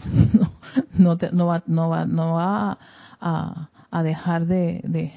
[0.93, 2.77] no, no, va, no va, no va
[3.19, 5.11] a, a dejar de,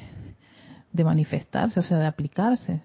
[0.91, 2.81] de manifestarse, o sea, de aplicarse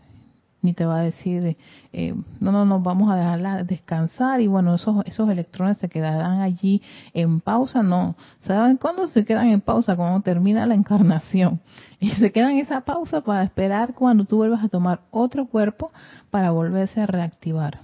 [0.61, 1.57] ni te va a decir,
[1.93, 6.41] eh, no, no, no, vamos a dejarla descansar y bueno, esos, esos electrones se quedarán
[6.41, 6.81] allí
[7.13, 8.15] en pausa, no.
[8.41, 9.95] ¿Saben cuándo se quedan en pausa?
[9.95, 11.59] Cuando termina la encarnación.
[11.99, 15.91] Y se quedan en esa pausa para esperar cuando tú vuelvas a tomar otro cuerpo
[16.29, 17.79] para volverse a reactivar.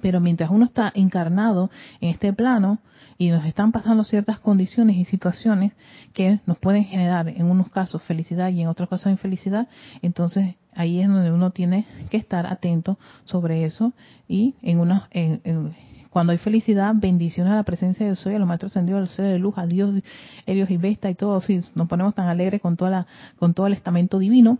[0.00, 2.78] Pero mientras uno está encarnado en este plano,
[3.20, 5.74] y nos están pasando ciertas condiciones y situaciones
[6.14, 9.68] que nos pueden generar en unos casos felicidad y en otros casos infelicidad,
[10.00, 13.92] entonces ahí es donde uno tiene que estar atento sobre eso
[14.26, 15.74] y en una en,
[16.08, 19.26] cuando hay felicidad, bendiciones a la presencia de Dios, a los maestros ascendidos, al ser
[19.26, 20.02] de luz, a Dios,
[20.46, 23.06] Helios y Vesta y todo, si nos ponemos tan alegres con toda la,
[23.38, 24.58] con todo el estamento divino,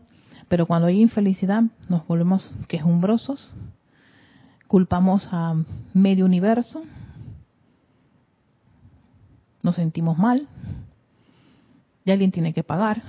[0.48, 3.54] pero cuando hay infelicidad nos volvemos quejumbrosos,
[4.70, 5.52] culpamos a
[5.94, 6.84] medio universo,
[9.64, 10.46] nos sentimos mal,
[12.04, 13.02] y alguien tiene que pagar.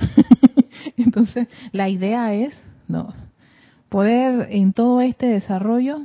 [0.98, 3.14] Entonces, la idea es no
[3.90, 6.02] poder en todo este desarrollo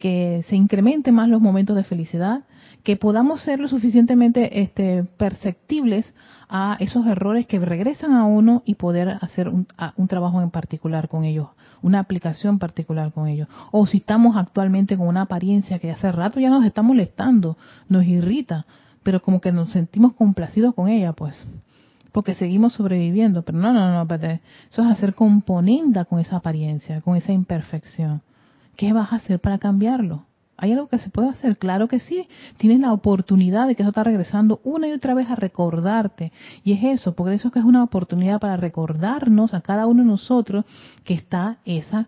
[0.00, 2.42] que se incrementen más los momentos de felicidad,
[2.82, 6.12] que podamos ser lo suficientemente este, perceptibles
[6.48, 9.66] a esos errores que regresan a uno y poder hacer un,
[9.96, 11.48] un, trabajo en particular con ellos,
[11.80, 13.48] una aplicación particular con ellos.
[13.70, 17.56] O si estamos actualmente con una apariencia que hace rato ya nos está molestando,
[17.88, 18.66] nos irrita,
[19.02, 21.46] pero como que nos sentimos complacidos con ella, pues,
[22.12, 23.42] porque seguimos sobreviviendo.
[23.42, 28.22] Pero no, no, no, eso es hacer componenda con esa apariencia, con esa imperfección.
[28.76, 30.26] ¿Qué vas a hacer para cambiarlo?
[30.56, 31.58] ¿Hay algo que se puede hacer?
[31.58, 32.28] Claro que sí.
[32.56, 36.32] Tienes la oportunidad de que eso está regresando una y otra vez a recordarte.
[36.62, 40.02] Y es eso, porque eso es que es una oportunidad para recordarnos a cada uno
[40.02, 40.64] de nosotros
[41.04, 42.06] que está esa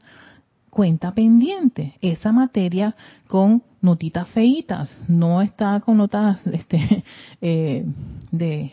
[0.70, 2.96] cuenta pendiente, esa materia
[3.28, 7.04] con notitas feitas, no está con notas este,
[7.40, 7.84] eh,
[8.32, 8.72] de,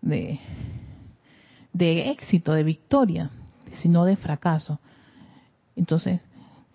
[0.00, 0.40] de
[1.78, 3.30] de éxito, de victoria,
[3.76, 4.80] sino de fracaso.
[5.76, 6.20] Entonces,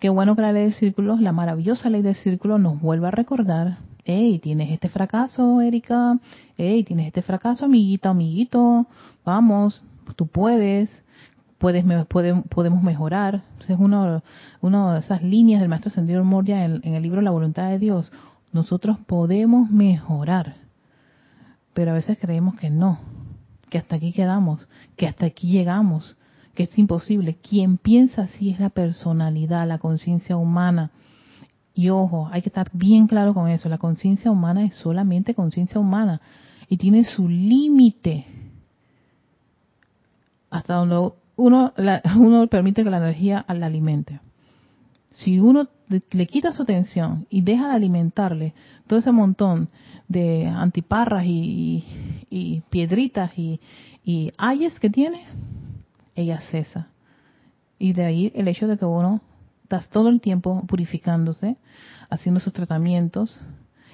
[0.04, 3.10] qué bueno que la ley del círculo, la maravillosa ley del círculo nos vuelva a
[3.10, 6.18] recordar, hey, tienes este fracaso, Erika,
[6.58, 8.86] hey, tienes este fracaso, amiguita, amiguito,
[9.24, 9.82] vamos,
[10.14, 11.02] tú puedes,
[11.56, 13.44] puedes, podemos mejorar.
[13.66, 14.22] es uno,
[14.92, 18.12] de esas líneas del maestro Ascendido Moria en, en el libro La voluntad de Dios.
[18.52, 20.56] Nosotros podemos mejorar,
[21.72, 22.98] pero a veces creemos que no,
[23.70, 26.18] que hasta aquí quedamos, que hasta aquí llegamos,
[26.54, 27.36] que es imposible.
[27.36, 30.90] Quien piensa así es la personalidad, la conciencia humana.
[31.74, 33.68] Y ojo, hay que estar bien claro con eso.
[33.68, 36.20] La conciencia humana es solamente conciencia humana
[36.68, 38.26] y tiene su límite
[40.54, 41.72] hasta donde uno,
[42.16, 44.20] uno permite que la energía la alimente.
[45.10, 48.54] Si uno le quita su atención y deja de alimentarle
[48.86, 49.68] todo ese montón
[50.06, 53.60] de antiparras y, piedritas y,
[54.04, 55.24] y ayes que tiene,
[56.14, 56.88] ella cesa.
[57.78, 59.20] Y de ahí el hecho de que uno
[59.62, 61.56] está todo el tiempo purificándose,
[62.10, 63.40] haciendo sus tratamientos,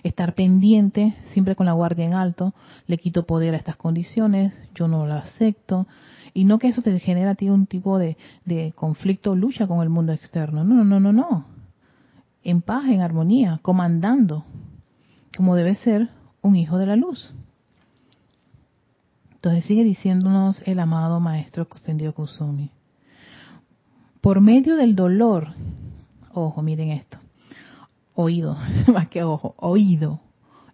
[0.02, 2.54] estar pendiente, siempre con la guardia en alto,
[2.86, 5.86] le quito poder a estas condiciones, yo no lo acepto,
[6.32, 9.66] y no que eso te genera a ti un tipo de, de conflicto o lucha
[9.66, 11.46] con el mundo externo, no, no, no, no,
[12.42, 14.44] en paz, en armonía, comandando,
[15.36, 16.08] como debe ser
[16.42, 17.32] un hijo de la luz.
[19.42, 22.72] Entonces sigue diciéndonos el amado Maestro Kosendio Kusumi.
[24.20, 25.54] Por medio del dolor,
[26.34, 27.16] ojo, miren esto,
[28.14, 28.58] oído,
[28.92, 30.20] más que ojo, oído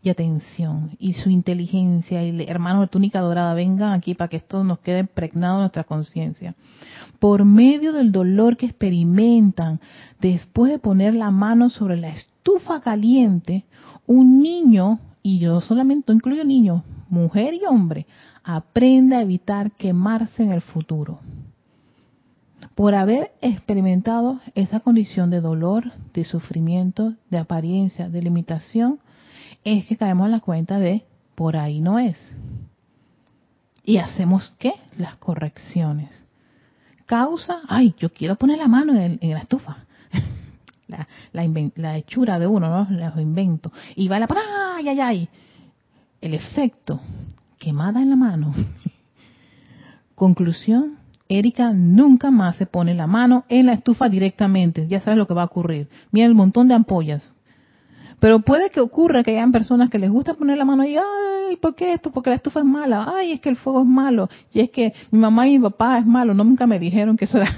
[0.03, 4.65] y atención y su inteligencia y hermano de túnica dorada, vengan aquí para que esto
[4.65, 6.57] nos quede impregnado en nuestra conciencia.
[7.21, 9.79] Por medio del dolor que experimentan
[10.21, 13.65] después de poner la mano sobre la estufa caliente,
[14.09, 18.07] un niño, y yo solamente incluyo niños, mujer y hombre,
[18.47, 21.19] aprende a evitar quemarse en el futuro.
[22.77, 29.01] Por haber experimentado esa condición de dolor, de sufrimiento, de apariencia, de limitación,
[29.65, 31.05] es que caemos en la cuenta de
[31.35, 32.17] por ahí no es.
[33.83, 34.75] Y hacemos qué?
[34.97, 36.11] Las correcciones.
[37.05, 39.79] Causa, ay, yo quiero poner la mano en, la estufa.
[40.87, 42.97] la, la, hechura de uno, ¿no?
[42.97, 43.73] Los invento.
[43.97, 44.29] Y va la,
[44.77, 45.29] ay, ay, ay.
[46.21, 47.01] El efecto
[47.67, 48.55] quemada en la mano.
[50.15, 50.99] Conclusión,
[51.29, 54.87] Erika nunca más se pone la mano en la estufa directamente.
[54.87, 55.89] Ya sabes lo que va a ocurrir.
[56.13, 57.29] Mira el montón de ampollas.
[58.21, 61.57] Pero puede que ocurra que hayan personas que les gusta poner la mano y, ay,
[61.61, 62.13] ¿por qué esto?
[62.13, 63.13] Porque la estufa es mala.
[63.17, 64.31] Ay, es que el fuego es malo.
[64.53, 66.35] Y es que mi mamá y mi papá es malo.
[66.35, 67.53] No, nunca me dijeron que eso era...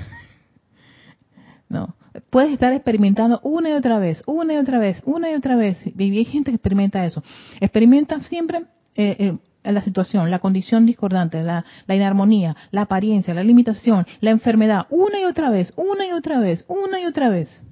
[1.68, 1.94] no.
[2.30, 5.78] Puedes estar experimentando una y otra vez, una y otra vez, una y otra vez.
[5.84, 7.22] Y hay gente que experimenta eso.
[7.60, 9.38] Experimenta siempre eh, eh,
[9.72, 15.24] la situación, la condición discordante, la, inarmonía, la apariencia, la limitación, la enfermedad, una y
[15.24, 17.62] otra vez, una y otra vez, una y otra vez.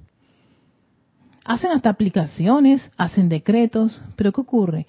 [1.45, 4.87] Hacen hasta aplicaciones, hacen decretos, pero ¿qué ocurre?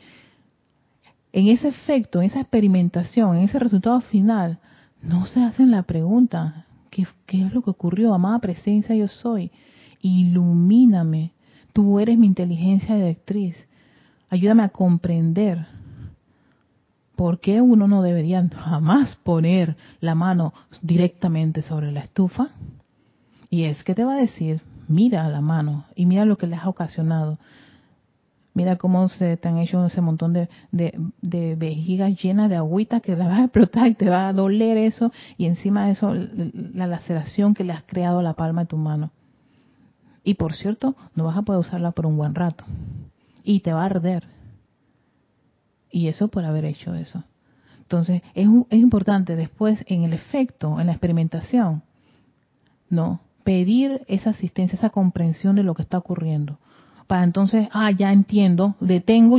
[1.32, 4.58] En ese efecto, en esa experimentación, en ese resultado final,
[5.00, 8.12] no se hacen la pregunta, ¿qué, qué es lo que ocurrió?
[8.12, 9.52] Amada presencia yo soy,
[10.02, 11.32] ilumíname,
[11.72, 13.56] tú eres mi inteligencia directriz,
[14.30, 15.77] ayúdame a comprender
[17.18, 22.50] ¿por qué uno no debería jamás poner la mano directamente sobre la estufa?
[23.50, 26.54] Y es que te va a decir, mira la mano y mira lo que le
[26.54, 27.40] has ocasionado.
[28.54, 33.16] Mira cómo se te han hecho ese montón de, de, vejigas llenas de agüita que
[33.16, 35.10] la vas a explotar y te va a doler eso.
[35.36, 38.76] Y encima de eso, la laceración que le has creado a la palma de tu
[38.76, 39.10] mano.
[40.22, 42.64] Y por cierto, no vas a poder usarla por un buen rato.
[43.42, 44.37] Y te va a arder
[45.90, 47.24] y eso por haber hecho eso.
[47.78, 51.82] Entonces, es, es importante después en el efecto, en la experimentación,
[52.90, 56.58] no, pedir esa asistencia, esa comprensión de lo que está ocurriendo.
[57.06, 59.38] Para entonces, ah, ya entiendo, detengo,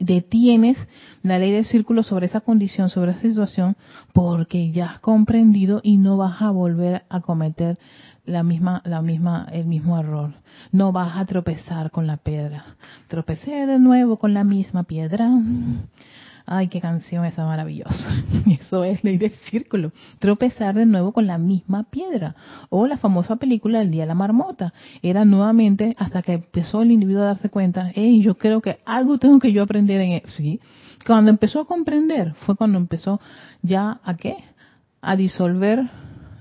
[0.00, 0.78] detienes
[1.22, 3.76] la ley del círculo sobre esa condición, sobre esa situación,
[4.14, 7.78] porque ya has comprendido y no vas a volver a cometer
[8.24, 10.34] la misma, la misma, el mismo error.
[10.70, 12.76] No vas a tropezar con la piedra.
[13.08, 15.30] Tropecé de nuevo con la misma piedra.
[16.44, 18.08] Ay, qué canción esa maravillosa.
[18.60, 19.92] Eso es ley del círculo.
[20.18, 22.34] Tropezar de nuevo con la misma piedra.
[22.68, 24.72] O la famosa película El Día de la Marmota.
[25.02, 29.18] Era nuevamente hasta que empezó el individuo a darse cuenta, hey, yo creo que algo
[29.18, 30.36] tengo que yo aprender en eso.
[30.36, 30.60] ¿Sí?
[31.06, 33.20] Cuando empezó a comprender fue cuando empezó
[33.62, 34.36] ya a qué?
[35.00, 35.88] A disolver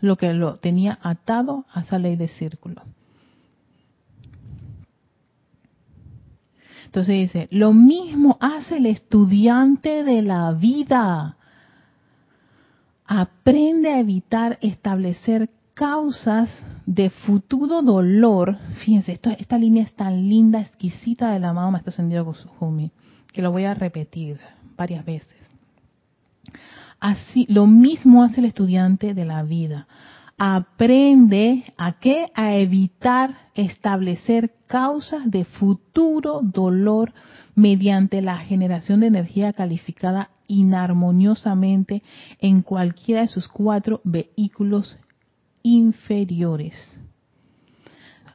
[0.02, 2.82] lo que lo tenía atado a esa ley de círculo.
[6.86, 11.38] Entonces dice, lo mismo hace el estudiante de la vida.
[13.06, 16.50] aprende a evitar establecer causas
[16.86, 18.58] de futuro dolor.
[18.84, 22.92] Fíjense, esta línea es tan linda, exquisita del amado Maestro Ascendido Kusumi,
[23.32, 24.40] que lo voy a repetir
[24.78, 25.41] varias veces.
[27.02, 29.88] Así, lo mismo hace el estudiante de la vida.
[30.38, 32.28] Aprende a qué?
[32.36, 37.12] A evitar establecer causas de futuro dolor
[37.56, 42.04] mediante la generación de energía calificada inarmoniosamente
[42.40, 44.96] en cualquiera de sus cuatro vehículos
[45.64, 47.02] inferiores.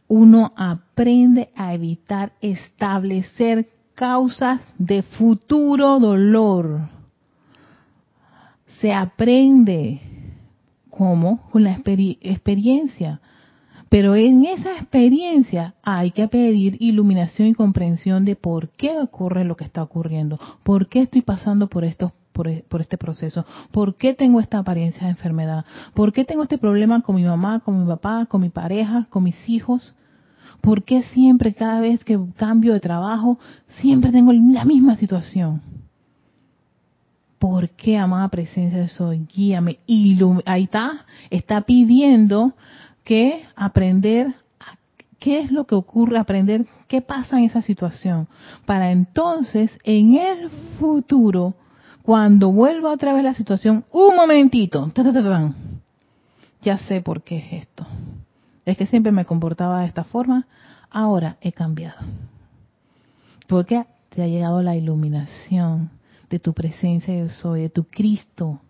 [0.08, 6.95] Uno aprende a evitar establecer causas de futuro dolor
[8.81, 10.01] se aprende.
[10.91, 11.49] ¿Cómo?
[11.51, 13.20] Con la experiencia.
[13.89, 19.57] Pero en esa experiencia hay que pedir iluminación y comprensión de por qué ocurre lo
[19.57, 24.12] que está ocurriendo, por qué estoy pasando por esto, por, por, este proceso, por qué
[24.12, 25.64] tengo esta apariencia de enfermedad,
[25.95, 29.22] por qué tengo este problema con mi mamá, con mi papá, con mi pareja, con
[29.22, 29.95] mis hijos,
[30.61, 33.39] por qué siempre, cada vez que cambio de trabajo,
[33.81, 35.76] siempre tengo la misma situación.
[37.39, 39.26] ¿Por qué, amada presencia de soy?
[39.32, 39.78] Guíame.
[39.87, 42.55] Y ahí está, está pidiendo
[43.05, 44.34] que aprender
[45.18, 48.28] qué es lo que ocurre, aprender qué pasa en esa situación.
[48.64, 51.55] Para entonces, en el futuro,
[52.03, 54.93] cuando vuelva otra vez la situación, un momentito,
[56.62, 57.87] ya sé por qué es esto.
[58.64, 60.47] Es que siempre me comportaba de esta forma,
[60.91, 61.99] ahora he cambiado.
[63.47, 65.91] Porque te ha llegado la iluminación
[66.31, 68.61] de tu presencia de soy, de tu Cristo.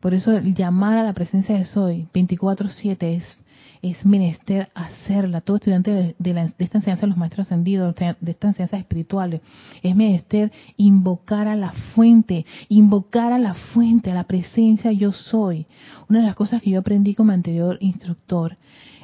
[0.00, 3.38] Por eso el llamar a la presencia de soy 24/7 es,
[3.82, 5.42] es menester hacerla.
[5.42, 9.42] Todo estudiante de, de, esta enseñanza de los maestros ascendidos, de esta enseñanza espirituales,
[9.82, 15.66] es menester invocar a la fuente, invocar a la fuente, a la presencia yo soy.
[16.08, 18.56] Una de las cosas que yo aprendí como anterior instructor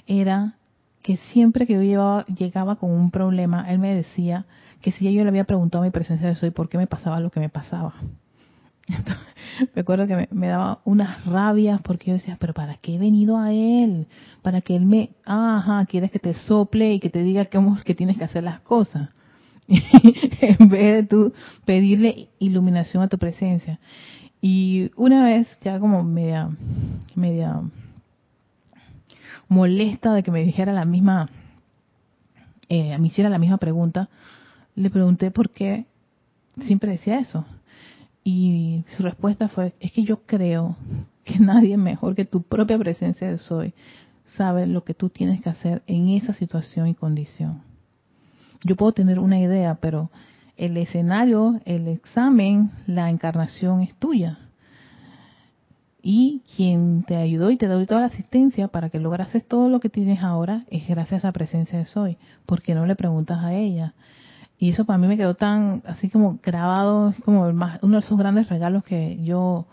[0.07, 0.55] era
[1.03, 4.47] que siempre que yo llevaba, llegaba con un problema, él me decía,
[4.81, 7.21] que si yo le había preguntado a mi presencia de soy por qué me pasaba
[7.21, 7.95] lo que me pasaba.
[9.75, 13.37] me acuerdo que me, daba unas rabias porque yo decía, pero ¿para qué he venido
[13.39, 14.07] a él?
[14.43, 17.95] Para que él me, ajá, quieres que te sople y que te diga cómo que
[17.95, 19.09] tienes que hacer las cosas.
[19.69, 21.33] en vez de tú
[21.65, 23.81] pedirle iluminación a tu presencia.
[24.41, 26.51] Y una vez, ya como media,
[27.15, 27.63] media
[29.49, 31.31] molesta de que me dijera la misma,
[32.69, 34.09] eh, me hiciera la misma pregunta,
[34.77, 35.87] le pregunté por qué
[36.63, 37.45] siempre decía eso.
[38.23, 40.77] Y su respuesta fue, es que yo creo
[41.25, 43.75] que nadie mejor que tu propia presencia de soy
[44.37, 47.63] sabe lo que tú tienes que hacer en esa situación y condición.
[48.65, 50.11] Yo puedo tener una idea, pero
[50.57, 54.39] el escenario, el examen, la encarnación es tuya.
[56.03, 59.81] Y quien te ayudó y te dio toda la asistencia para que lograses todo lo
[59.81, 62.17] que tienes ahora es gracias a la presencia de Soy.
[62.45, 63.95] porque no le preguntas a ella?
[64.59, 68.19] Y eso para mí me quedó tan, así como grabado, es como uno de esos
[68.19, 69.67] grandes regalos que yo,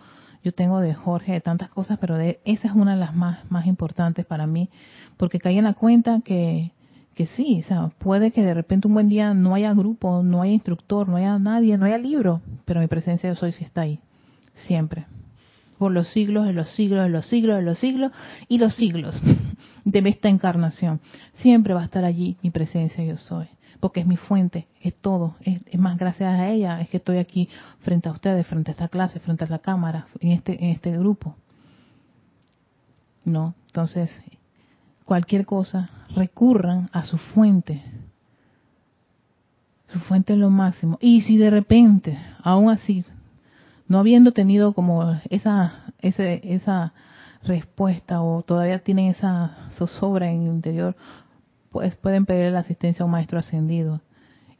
[0.43, 3.49] yo tengo de Jorge, de tantas cosas, pero de, esa es una de las más,
[3.49, 4.69] más importantes para mí,
[5.15, 6.71] porque caí en la cuenta que,
[7.15, 10.41] que sí, o sea, puede que de repente un buen día no haya grupo, no
[10.41, 13.81] haya instructor, no haya nadie, no haya libro, pero mi presencia de soy sí está
[13.81, 13.99] ahí,
[14.53, 15.05] siempre.
[15.77, 18.11] Por los siglos, de los siglos, de los siglos, de los siglos
[18.49, 19.19] y los siglos
[19.85, 20.99] de esta encarnación.
[21.35, 23.47] Siempre va a estar allí mi presencia yo soy
[23.83, 25.35] porque es mi fuente, es todo.
[25.41, 27.49] Es, más gracias a ella es que estoy aquí
[27.81, 30.91] frente a ustedes, frente a esta clase, frente a la cámara, en este, en este
[30.91, 31.35] grupo.
[33.25, 34.09] No, entonces,
[35.03, 37.83] cualquier cosa, recurran a su fuente.
[39.89, 40.97] Su fuente es lo máximo.
[41.01, 43.03] Y si de repente, aún así,
[43.89, 46.93] no habiendo tenido como esa, ese, esa
[47.43, 50.95] respuesta o todavía tienen esa zozobra en el interior,
[51.73, 53.99] pues pueden pedir la asistencia a un maestro ascendido.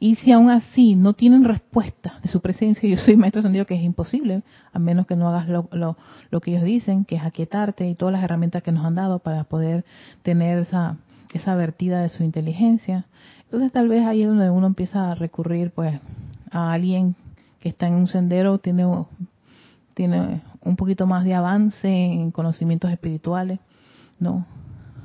[0.00, 3.76] Y si aún así no tienen respuesta de su presencia, yo soy maestro ascendido, que
[3.76, 4.42] es imposible,
[4.72, 8.12] a menos que no hagas lo, lo, que ellos dicen, que es aquietarte y todas
[8.12, 9.84] las herramientas que nos han dado para poder
[10.24, 10.96] tener esa,
[11.32, 13.06] esa vertida de su inteligencia.
[13.44, 16.00] Entonces tal vez ahí es donde uno empieza a recurrir pues
[16.50, 17.14] a alguien
[17.60, 18.84] que está en un sendero, tiene,
[19.94, 23.60] tiene un poquito más de avance en conocimientos espirituales,
[24.18, 24.44] ¿no?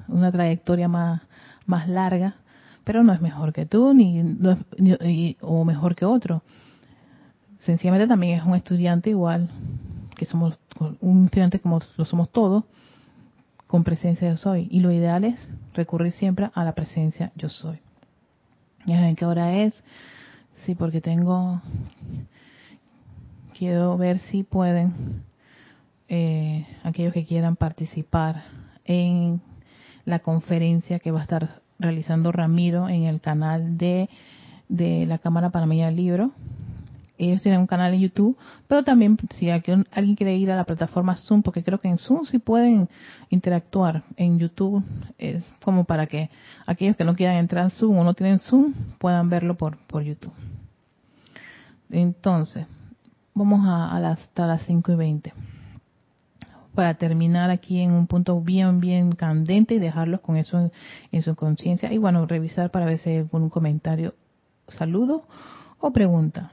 [0.09, 1.21] Una trayectoria más,
[1.65, 2.35] más larga,
[2.83, 6.43] pero no es mejor que tú ni, o mejor que otro.
[7.61, 9.49] Sencillamente también es un estudiante igual,
[10.15, 10.57] que somos
[11.01, 12.63] un estudiante como lo somos todos,
[13.67, 14.67] con presencia yo soy.
[14.71, 15.39] Y lo ideal es
[15.73, 17.79] recurrir siempre a la presencia yo soy.
[18.85, 19.83] Ya ven qué hora es.
[20.65, 21.61] Sí, porque tengo...
[23.57, 25.23] Quiero ver si pueden
[26.07, 28.43] eh, aquellos que quieran participar
[28.85, 29.41] en
[30.09, 34.09] la conferencia que va a estar realizando Ramiro en el canal de,
[34.67, 36.31] de la Cámara Panameña del Libro.
[37.17, 38.37] Ellos tienen un canal en YouTube,
[38.67, 39.85] pero también si alguien
[40.15, 42.87] quiere ir a la plataforma Zoom, porque creo que en Zoom sí pueden
[43.29, 44.03] interactuar.
[44.15, 44.83] En YouTube
[45.17, 46.29] es como para que
[46.65, 50.01] aquellos que no quieran entrar en Zoom o no tienen Zoom puedan verlo por, por
[50.01, 50.33] YouTube.
[51.91, 52.65] Entonces,
[53.33, 55.33] vamos a, las, hasta las 5 y 20
[56.79, 60.71] para terminar aquí en un punto bien, bien candente y dejarlos con eso
[61.11, 61.91] en, su conciencia.
[61.91, 64.13] Y bueno, revisar para ver si hay algún comentario,
[64.69, 65.25] saludo
[65.77, 66.51] o pregunta.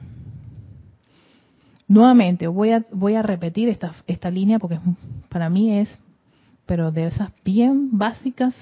[1.87, 4.81] Nuevamente, voy a, voy a repetir esta, esta línea porque
[5.29, 5.97] para mí es,
[6.65, 8.53] pero de esas bien básicas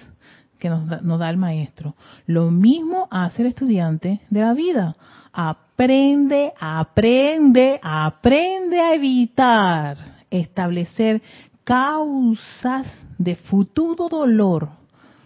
[0.59, 1.95] que nos da, nos da el maestro.
[2.27, 4.97] Lo mismo hace el estudiante de la vida.
[5.33, 11.21] Aprende, aprende, aprende a evitar establecer
[11.65, 12.87] causas
[13.17, 14.69] de futuro dolor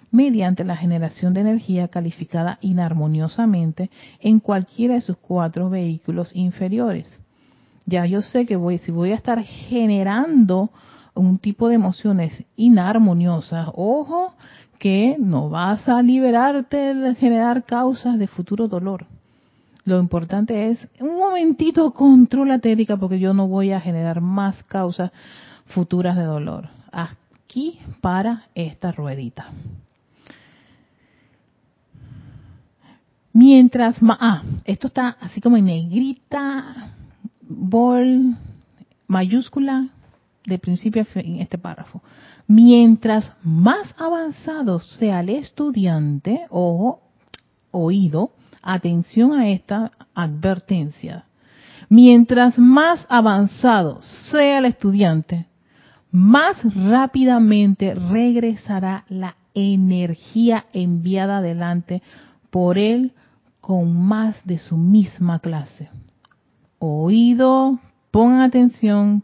[0.09, 7.21] mediante la generación de energía calificada inarmoniosamente en cualquiera de sus cuatro vehículos inferiores.
[7.85, 10.71] Ya yo sé que voy, si voy a estar generando
[11.13, 14.33] un tipo de emociones inarmoniosas, ojo
[14.79, 19.05] que no vas a liberarte de generar causas de futuro dolor.
[19.83, 25.11] Lo importante es, un momentito, controla técnica porque yo no voy a generar más causas
[25.69, 26.69] futuras de dolor.
[26.91, 29.47] Aquí para esta ruedita.
[33.33, 36.93] Mientras más, ah, esto está así como en negrita,
[37.41, 38.35] bol,
[39.07, 39.89] mayúscula,
[40.45, 42.01] de principio a fin, este párrafo.
[42.47, 47.01] Mientras más avanzado sea el estudiante, ojo,
[47.71, 51.25] oído, atención a esta advertencia.
[51.87, 55.48] Mientras más avanzado sea el estudiante,
[56.11, 62.01] más rápidamente regresará la energía enviada adelante
[62.49, 63.13] por él
[63.59, 65.89] con más de su misma clase.
[66.79, 67.79] Oído,
[68.11, 69.23] pongan atención,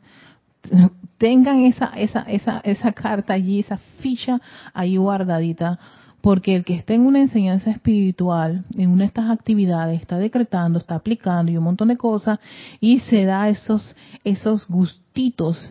[1.17, 4.41] tengan esa, esa, esa, esa carta allí, esa ficha
[4.73, 5.79] ahí guardadita,
[6.21, 10.79] porque el que esté en una enseñanza espiritual, en una de estas actividades, está decretando,
[10.79, 12.39] está aplicando y un montón de cosas,
[12.79, 15.69] y se da esos, esos gustitos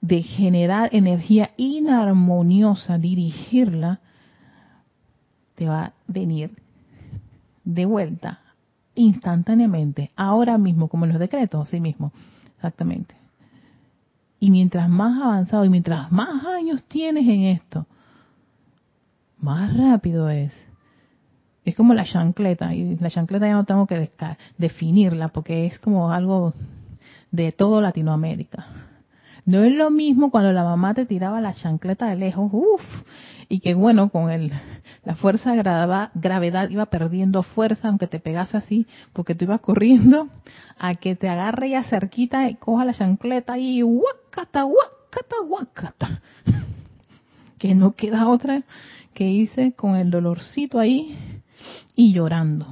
[0.00, 4.00] de generar energía inarmoniosa, dirigirla,
[5.54, 6.56] te va a venir
[7.64, 8.40] de vuelta
[8.94, 12.12] instantáneamente, ahora mismo, como en los decretos, sí mismo,
[12.56, 13.14] exactamente.
[14.38, 17.86] Y mientras más avanzado y mientras más años tienes en esto,
[19.38, 20.52] más rápido es.
[21.64, 24.10] Es como la chancleta, y la chancleta ya no tengo que
[24.56, 26.54] definirla porque es como algo
[27.30, 28.66] de todo Latinoamérica.
[29.44, 32.82] No es lo mismo cuando la mamá te tiraba la chancleta de lejos, uff,
[33.48, 34.52] y que bueno, con el,
[35.04, 35.62] la fuerza de
[36.14, 40.28] gravedad iba perdiendo fuerza, aunque te pegase así, porque tú ibas corriendo,
[40.78, 46.22] a que te agarre ya cerquita y coja la chancleta y guacata, guacata, guacata.
[47.58, 48.62] que no queda otra
[49.14, 51.42] que hice con el dolorcito ahí
[51.94, 52.66] y llorando.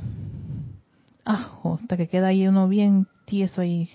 [1.25, 1.51] Ah,
[1.81, 3.91] hasta que queda ahí uno bien tieso ahí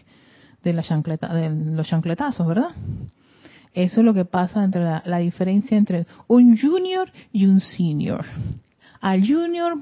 [0.64, 2.70] de la chancleta, de los chancletazos, ¿verdad?
[3.74, 8.26] Eso es lo que pasa entre la, diferencia entre un junior y un senior.
[9.02, 9.80] Al junior,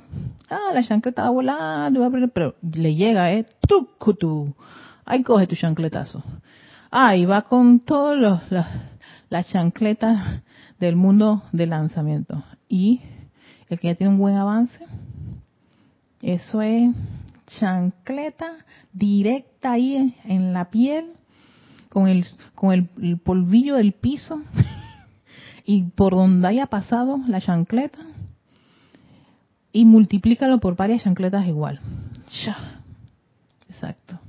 [0.50, 3.46] ah, la chancleta va volando, pero le llega, ¿eh?
[3.68, 4.56] tú
[5.06, 6.24] Ahí coge tu chancletazo.
[6.90, 8.68] Ah, y va con todas las
[9.30, 10.42] la chancletas
[10.80, 12.44] del mundo de lanzamiento.
[12.68, 13.02] Y
[13.70, 14.86] el que ya tiene un buen avance,
[16.22, 16.94] eso es
[17.60, 21.14] chancleta directa ahí en la piel,
[21.89, 22.26] con el,
[22.56, 24.41] con el, polvillo del piso,
[25.66, 27.99] y por donde haya pasado la chancleta,
[29.74, 31.80] y multiplícalo por varias chancletas igual.
[32.45, 32.82] Ya.
[33.70, 34.20] Exacto.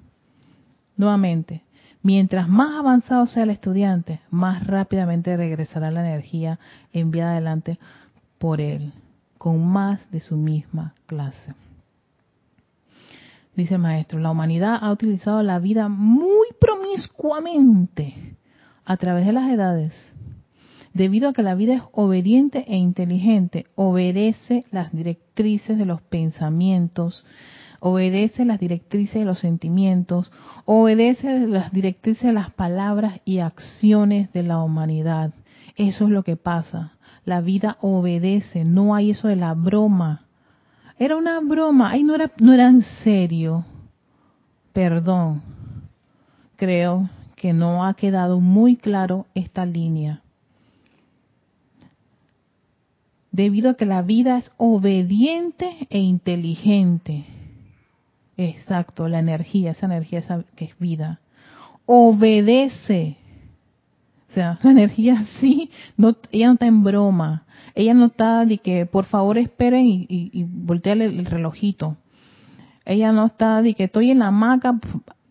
[0.96, 1.64] Nuevamente,
[2.02, 6.60] mientras más avanzado sea el estudiante, más rápidamente regresará la energía
[6.92, 7.78] enviada adelante
[8.38, 8.92] por él,
[9.38, 11.54] con más de su misma clase.
[13.54, 18.36] Dice el maestro, la humanidad ha utilizado la vida muy promiscuamente
[18.84, 20.12] a través de las edades,
[20.94, 27.26] debido a que la vida es obediente e inteligente, obedece las directrices de los pensamientos,
[27.80, 30.32] obedece las directrices de los sentimientos,
[30.64, 35.34] obedece las directrices de las palabras y acciones de la humanidad.
[35.76, 36.92] Eso es lo que pasa.
[37.24, 40.21] La vida obedece, no hay eso de la broma
[40.98, 43.64] era una broma, ay, no era, no era en serio.
[44.72, 45.42] Perdón.
[46.56, 50.22] Creo que no ha quedado muy claro esta línea.
[53.32, 57.24] Debido a que la vida es obediente e inteligente.
[58.36, 60.22] Exacto, la energía, esa energía
[60.54, 61.20] que es vida.
[61.86, 63.16] Obedece.
[64.32, 67.44] O sea, la energía sí, no, ella no está en broma.
[67.74, 70.46] Ella no está de que por favor esperen y, y,
[70.86, 71.98] el relojito.
[72.86, 74.80] Ella no está de que estoy en la hamaca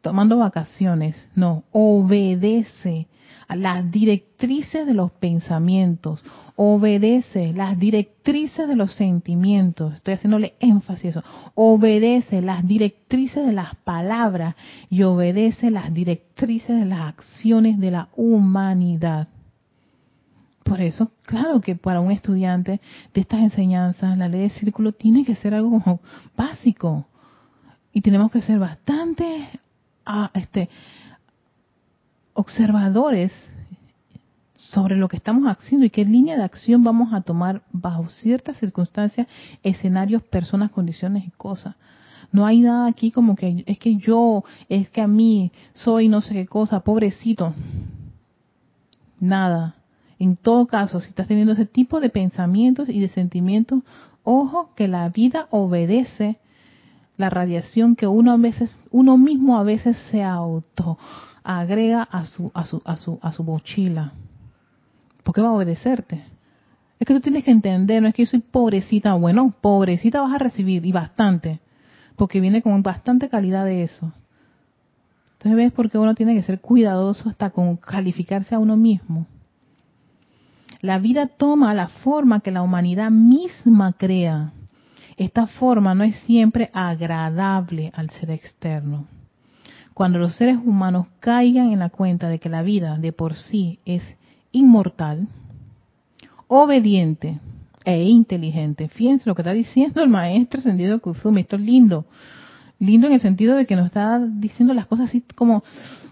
[0.01, 1.29] tomando vacaciones.
[1.35, 3.07] No, obedece
[3.55, 6.23] las directrices de los pensamientos,
[6.55, 9.95] obedece las directrices de los sentimientos.
[9.95, 11.23] Estoy haciéndole énfasis a eso.
[11.55, 14.55] Obedece las directrices de las palabras
[14.89, 19.27] y obedece las directrices de las acciones de la humanidad.
[20.63, 22.79] Por eso, claro que para un estudiante
[23.13, 25.99] de estas enseñanzas, la ley del círculo tiene que ser algo
[26.37, 27.07] básico.
[27.93, 29.49] Y tenemos que ser bastante
[30.33, 30.69] este,
[32.33, 33.31] observadores
[34.71, 38.57] sobre lo que estamos haciendo y qué línea de acción vamos a tomar bajo ciertas
[38.57, 39.27] circunstancias,
[39.63, 41.75] escenarios, personas, condiciones y cosas.
[42.31, 46.21] No hay nada aquí como que es que yo, es que a mí soy no
[46.21, 47.53] sé qué cosa, pobrecito.
[49.19, 49.75] Nada.
[50.17, 53.81] En todo caso, si estás teniendo ese tipo de pensamientos y de sentimientos,
[54.23, 56.37] ojo que la vida obedece
[57.17, 60.97] la radiación que uno a veces, uno mismo a veces se auto
[61.43, 64.13] agrega a su, a su, a su, a su mochila.
[65.23, 66.23] ¿Por qué va a obedecerte?
[66.99, 70.33] Es que tú tienes que entender, no es que yo soy pobrecita, bueno, pobrecita vas
[70.33, 71.59] a recibir y bastante,
[72.15, 74.11] porque viene con bastante calidad de eso.
[75.33, 79.25] Entonces ves por qué uno tiene que ser cuidadoso hasta con calificarse a uno mismo.
[80.81, 84.53] La vida toma la forma que la humanidad misma crea.
[85.17, 89.07] Esta forma no es siempre agradable al ser externo.
[89.93, 93.79] Cuando los seres humanos caigan en la cuenta de que la vida de por sí
[93.85, 94.03] es
[94.51, 95.27] inmortal,
[96.47, 97.39] obediente
[97.85, 98.87] e inteligente.
[98.89, 101.41] Fíjense lo que está diciendo el maestro ascendido Kuzumi.
[101.41, 102.05] Esto es lindo.
[102.79, 105.63] Lindo en el sentido de que nos está diciendo las cosas así como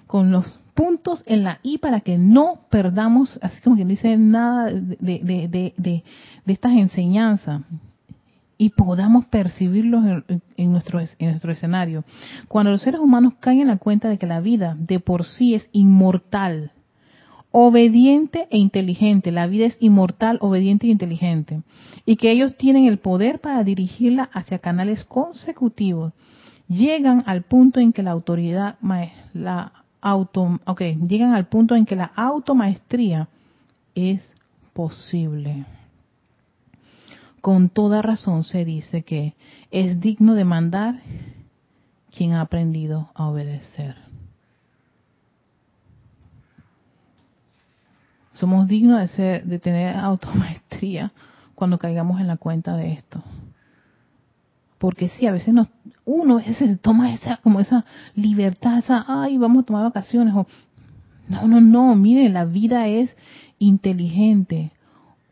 [0.07, 4.71] con los puntos en la I para que no perdamos, así como quien dice, nada
[4.71, 6.03] de, de, de,
[6.45, 7.61] de estas enseñanzas
[8.61, 10.03] y podamos percibirlos
[10.57, 12.03] en, nuestro, en nuestro escenario.
[12.49, 15.55] Cuando los seres humanos caen en la cuenta de que la vida de por sí
[15.55, 16.73] es inmortal,
[17.51, 21.61] obediente e inteligente, la vida es inmortal, obediente e inteligente,
[22.05, 26.11] y que ellos tienen el poder para dirigirla hacia canales consecutivos,
[26.67, 28.75] llegan al punto en que la autoridad,
[29.33, 33.29] la auto, okay, llegan al punto en que la automaestría
[33.95, 34.21] es
[34.73, 35.65] posible
[37.41, 39.35] con toda razón se dice que
[39.71, 40.99] es digno de mandar
[42.15, 43.95] quien ha aprendido a obedecer.
[48.33, 51.11] Somos dignos de, ser, de tener automaestría
[51.55, 53.21] cuando caigamos en la cuenta de esto.
[54.77, 55.67] Porque sí, a veces nos,
[56.05, 57.83] uno se toma esa, como esa
[58.15, 60.33] libertad, esa, ay, vamos a tomar vacaciones.
[61.27, 63.15] No, no, no, mire, la vida es
[63.59, 64.71] inteligente,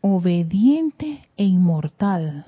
[0.00, 2.46] obediente e inmortal.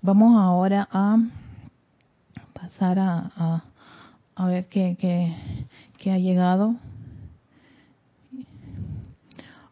[0.00, 1.18] Vamos ahora a
[2.52, 3.62] pasar a,
[4.36, 4.96] a, ver qué,
[5.96, 6.76] qué, ha llegado.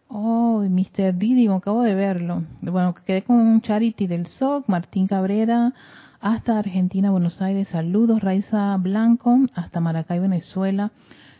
[0.08, 1.16] Oh, Mr.
[1.16, 2.44] Didi, acabo de verlo.
[2.60, 5.72] Bueno, quedé con un charity del SOC, Martín Cabrera,
[6.20, 7.68] hasta Argentina, Buenos Aires.
[7.68, 10.90] Saludos, Raiza Blanco, hasta Maracay, Venezuela.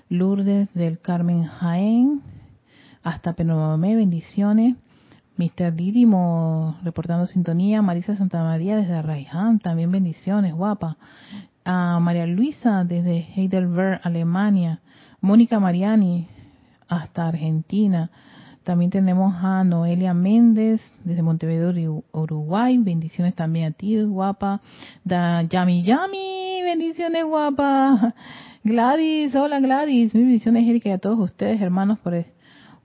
[0.09, 2.23] Lourdes del Carmen Jaén,
[3.07, 4.75] hasta Penomé, bendiciones.
[5.37, 5.73] Mr.
[5.73, 7.81] Didimo reportando sintonía.
[7.81, 10.97] Marisa Santa María desde Raiján, también bendiciones, guapa.
[11.65, 14.81] A María Luisa desde Heidelberg, Alemania.
[15.21, 16.27] Mónica Mariani
[16.89, 18.11] hasta Argentina.
[18.65, 22.77] También tenemos a Noelia Méndez desde Montevideo, Uruguay.
[22.79, 24.61] Bendiciones también a ti, guapa.
[25.05, 28.15] Da Yami Yami, bendiciones, guapa.
[28.65, 30.13] Gladys, hola Gladys.
[30.13, 32.15] bendiciones, Erika, y a todos ustedes, hermanos, por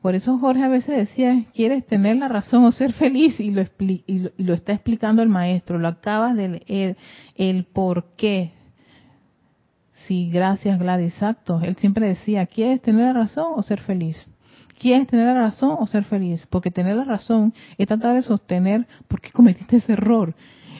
[0.01, 3.39] por eso Jorge a veces decía, ¿quieres tener la razón o ser feliz?
[3.39, 6.97] Y lo, y lo, está explicando el maestro, lo acabas de leer,
[7.35, 8.53] el por qué.
[10.07, 11.61] Sí, gracias Gladys, exacto.
[11.61, 14.17] Él siempre decía, ¿quieres tener la razón o ser feliz?
[14.79, 16.47] ¿Quieres tener la razón o ser feliz?
[16.49, 20.33] Porque tener la razón es tratar de sostener por qué cometiste ese error.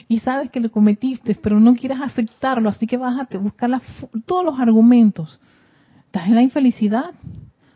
[0.08, 3.70] Y sabes que lo cometiste, pero no quieres aceptarlo, así que vas a buscar
[4.26, 5.40] todos los argumentos.
[6.06, 7.12] ¿Estás en la infelicidad?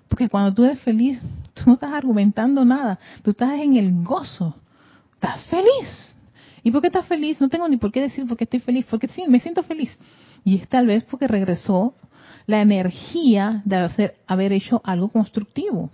[0.09, 1.23] Porque cuando tú eres feliz,
[1.67, 4.55] no estás argumentando nada, tú estás en el gozo,
[5.15, 6.15] estás feliz.
[6.63, 7.41] ¿Y por qué estás feliz?
[7.41, 9.97] No tengo ni por qué decir por qué estoy feliz, porque sí, me siento feliz.
[10.45, 11.95] Y es tal vez porque regresó
[12.47, 15.91] la energía de hacer, haber hecho algo constructivo.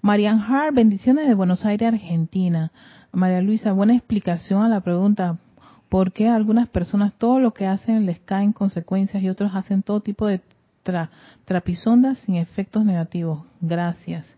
[0.00, 2.70] Marian Hart, bendiciones de Buenos Aires, Argentina.
[3.12, 5.38] María Luisa, buena explicación a la pregunta.
[5.88, 9.82] ¿Por qué a algunas personas todo lo que hacen les caen consecuencias y otros hacen
[9.82, 10.40] todo tipo de
[11.44, 13.42] trapisondas sin efectos negativos?
[13.60, 14.37] Gracias.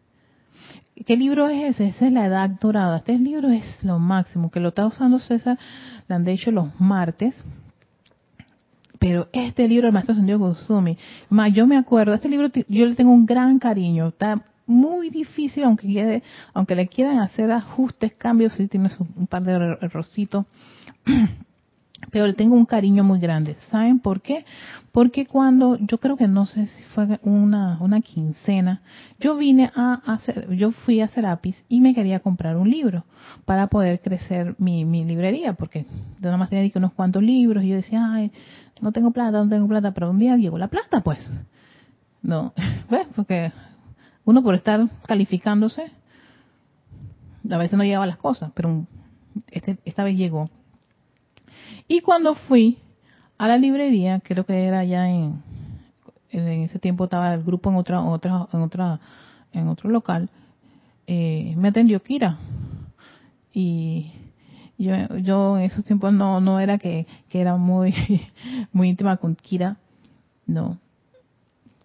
[1.07, 1.89] ¿Qué libro es ese?
[1.89, 2.99] Ese es La Edad Dorada.
[2.99, 5.59] Este libro es lo máximo, que lo está usando César,
[6.07, 7.35] lo han hecho los martes.
[8.99, 10.99] Pero este libro, el maestro Sendio Kusumi,
[11.31, 15.65] más yo me acuerdo, este libro yo le tengo un gran cariño, está muy difícil,
[15.65, 16.23] aunque quede,
[16.53, 20.45] aunque le quieran hacer ajustes, cambios, si tienes un par de errorcitos,
[22.11, 23.57] pero le tengo un cariño muy grande.
[23.71, 24.45] ¿Saben por qué?
[24.93, 28.83] Porque cuando, yo creo que no sé si fue una, quincena,
[29.19, 33.05] yo vine a hacer, yo fui a Serapis y me quería comprar un libro
[33.45, 35.87] para poder crecer mi, mi librería, porque
[36.21, 38.33] nada más tenía unos cuantos libros y yo decía, ay,
[38.81, 41.29] no tengo plata, no tengo plata, pero un día llegó la plata, pues.
[42.23, 42.53] No,
[42.91, 43.07] ¿ves?
[43.15, 43.53] Porque
[44.25, 45.91] uno por estar calificándose,
[47.51, 48.87] a veces no lleva las cosas, pero
[49.51, 50.51] este, esta vez llegó.
[51.93, 52.79] Y cuando fui
[53.37, 55.43] a la librería, creo que era ya en,
[56.31, 59.01] ese tiempo estaba el grupo en otra, otra, en otra,
[59.53, 60.31] en otro local,
[61.09, 62.39] eh, me atendió Kira.
[63.53, 64.13] Y
[64.79, 67.93] yo, yo en esos tiempos no, no era que, que era muy,
[68.73, 69.77] muy íntima con Kira,
[70.47, 70.79] no.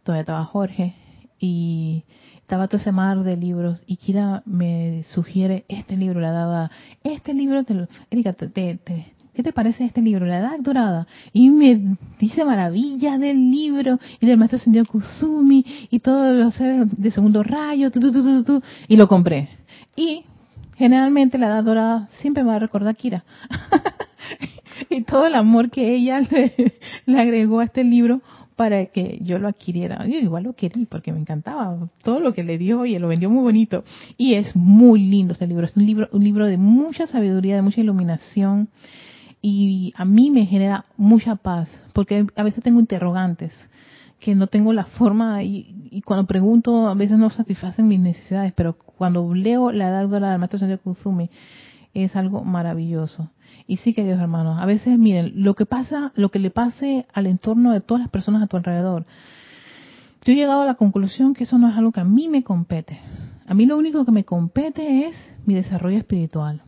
[0.03, 0.93] Todavía estaba Jorge
[1.39, 2.03] y
[2.41, 6.69] estaba todo ese mar de libros y Kira me sugiere este libro, la daba,
[7.03, 10.25] este libro, te Erika, te, te, ¿qué te parece este libro?
[10.25, 11.07] La Edad Dorada.
[11.33, 16.87] Y me dice maravillas del libro y del maestro Sendio Kusumi y todos los seres
[16.97, 17.91] de segundo rayo,
[18.87, 19.49] y lo compré.
[19.95, 20.23] Y
[20.77, 23.25] generalmente la Edad Dorada siempre me va a recordar a Kira.
[24.89, 26.21] y todo el amor que ella
[27.05, 28.21] le, agregó a este libro
[28.55, 30.05] para que yo lo adquiriera.
[30.07, 33.29] Yo igual lo querí porque me encantaba todo lo que le dio y lo vendió
[33.29, 33.83] muy bonito.
[34.17, 35.65] Y es muy lindo este libro.
[35.65, 38.69] Es un libro, un libro de mucha sabiduría, de mucha iluminación
[39.47, 43.53] y a mí me genera mucha paz, porque a veces tengo interrogantes
[44.19, 48.75] que no tengo la forma y, cuando pregunto a veces no satisfacen mis necesidades, pero
[48.75, 51.29] cuando leo la edad de la maestro Señor Kusumi
[51.93, 53.29] es algo maravilloso.
[53.67, 57.27] Y sí, queridos hermanos, a veces miren, lo que pasa, lo que le pase al
[57.27, 59.05] entorno de todas las personas a tu alrededor,
[60.25, 62.43] yo he llegado a la conclusión que eso no es algo que a mí me
[62.43, 62.99] compete.
[63.45, 65.15] A mí lo único que me compete es
[65.45, 66.63] mi desarrollo espiritual.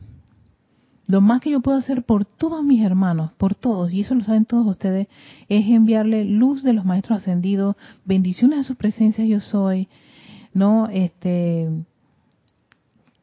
[1.07, 4.25] Lo más que yo puedo hacer por todos mis hermanos, por todos, y eso lo
[4.25, 5.07] saben todos ustedes,
[5.47, 9.87] es enviarle luz de los maestros ascendidos, bendiciones a su presencia yo soy,
[10.53, 10.89] ¿no?
[10.91, 11.69] Este,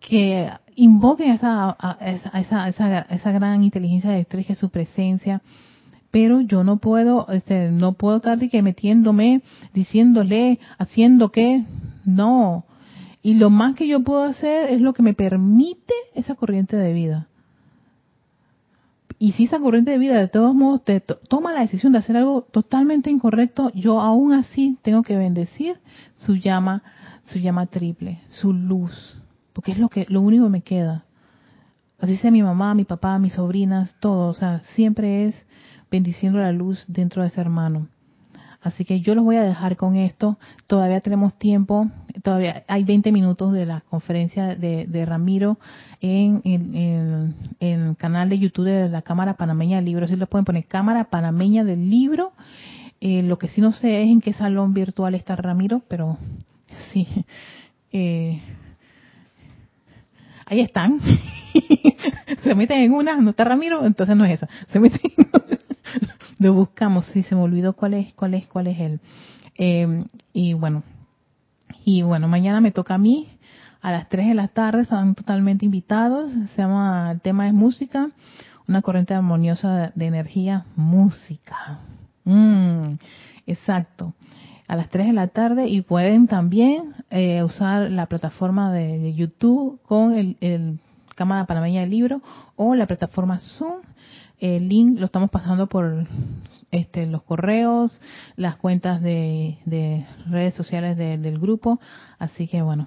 [0.00, 5.42] que invoquen esa, esa, esa, esa, gran inteligencia de su presencia,
[6.10, 9.42] pero yo no puedo, este, no puedo estar que metiéndome,
[9.74, 11.64] diciéndole, haciendo que,
[12.06, 12.64] no.
[13.22, 16.92] Y lo más que yo puedo hacer es lo que me permite esa corriente de
[16.92, 17.28] vida.
[19.18, 22.16] Y si esa corriente de vida de todos modos te toma la decisión de hacer
[22.16, 25.78] algo totalmente incorrecto, yo aún así tengo que bendecir
[26.16, 26.82] su llama,
[27.26, 31.04] su llama triple, su luz, porque es lo que lo único que me queda.
[31.98, 35.46] Así sea mi mamá, mi papá, mis sobrinas, todo, o sea, siempre es
[35.90, 37.88] bendiciendo la luz dentro de ese hermano.
[38.64, 40.38] Así que yo los voy a dejar con esto.
[40.66, 41.90] Todavía tenemos tiempo.
[42.22, 45.58] Todavía hay 20 minutos de la conferencia de, Ramiro
[46.00, 46.40] en,
[47.60, 50.08] el canal de YouTube de la Cámara Panameña del Libro.
[50.08, 52.32] Si lo pueden poner Cámara Panameña del Libro.
[53.02, 56.18] Eh, lo que sí no sé es en qué salón virtual está Ramiro, pero
[56.92, 57.06] sí.
[57.96, 58.42] Eh,
[60.46, 60.98] ahí están.
[62.42, 64.48] se meten en una, no está Ramiro, entonces no es esa.
[64.72, 65.58] Se meten en
[66.38, 69.00] lo buscamos, sí, se me olvidó cuál es, cuál es, cuál es él.
[69.56, 70.82] Eh, y bueno,
[71.84, 73.28] y bueno, mañana me toca a mí
[73.84, 76.32] a las 3 de la tarde, están totalmente invitados.
[76.54, 78.10] Se llama, el tema es música,
[78.66, 81.80] una corriente armoniosa de, energía, música.
[82.24, 82.94] Mm,
[83.46, 84.14] exacto.
[84.66, 89.78] A las 3 de la tarde y pueden también eh, usar la plataforma de, YouTube
[89.82, 90.78] con el, el
[91.14, 92.22] Cámara Panameña del Libro
[92.56, 93.82] o la plataforma Zoom
[94.40, 96.06] el link lo estamos pasando por
[96.70, 98.00] este, los correos,
[98.36, 101.80] las cuentas de, redes sociales del grupo.
[102.18, 102.86] Así que bueno,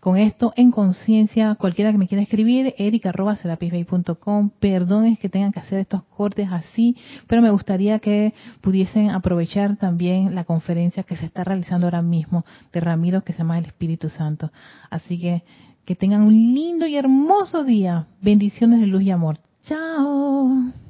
[0.00, 4.50] con esto en conciencia, cualquiera que me quiera escribir, erica.com.
[4.60, 6.96] Perdones que tengan que hacer estos cortes así,
[7.26, 12.44] pero me gustaría que pudiesen aprovechar también la conferencia que se está realizando ahora mismo
[12.72, 14.52] de Ramiro, que se llama El Espíritu Santo.
[14.90, 15.42] Así que
[15.84, 18.08] que tengan un lindo y hermoso día.
[18.20, 19.40] Bendiciones de luz y amor.
[19.68, 20.87] 骄傲。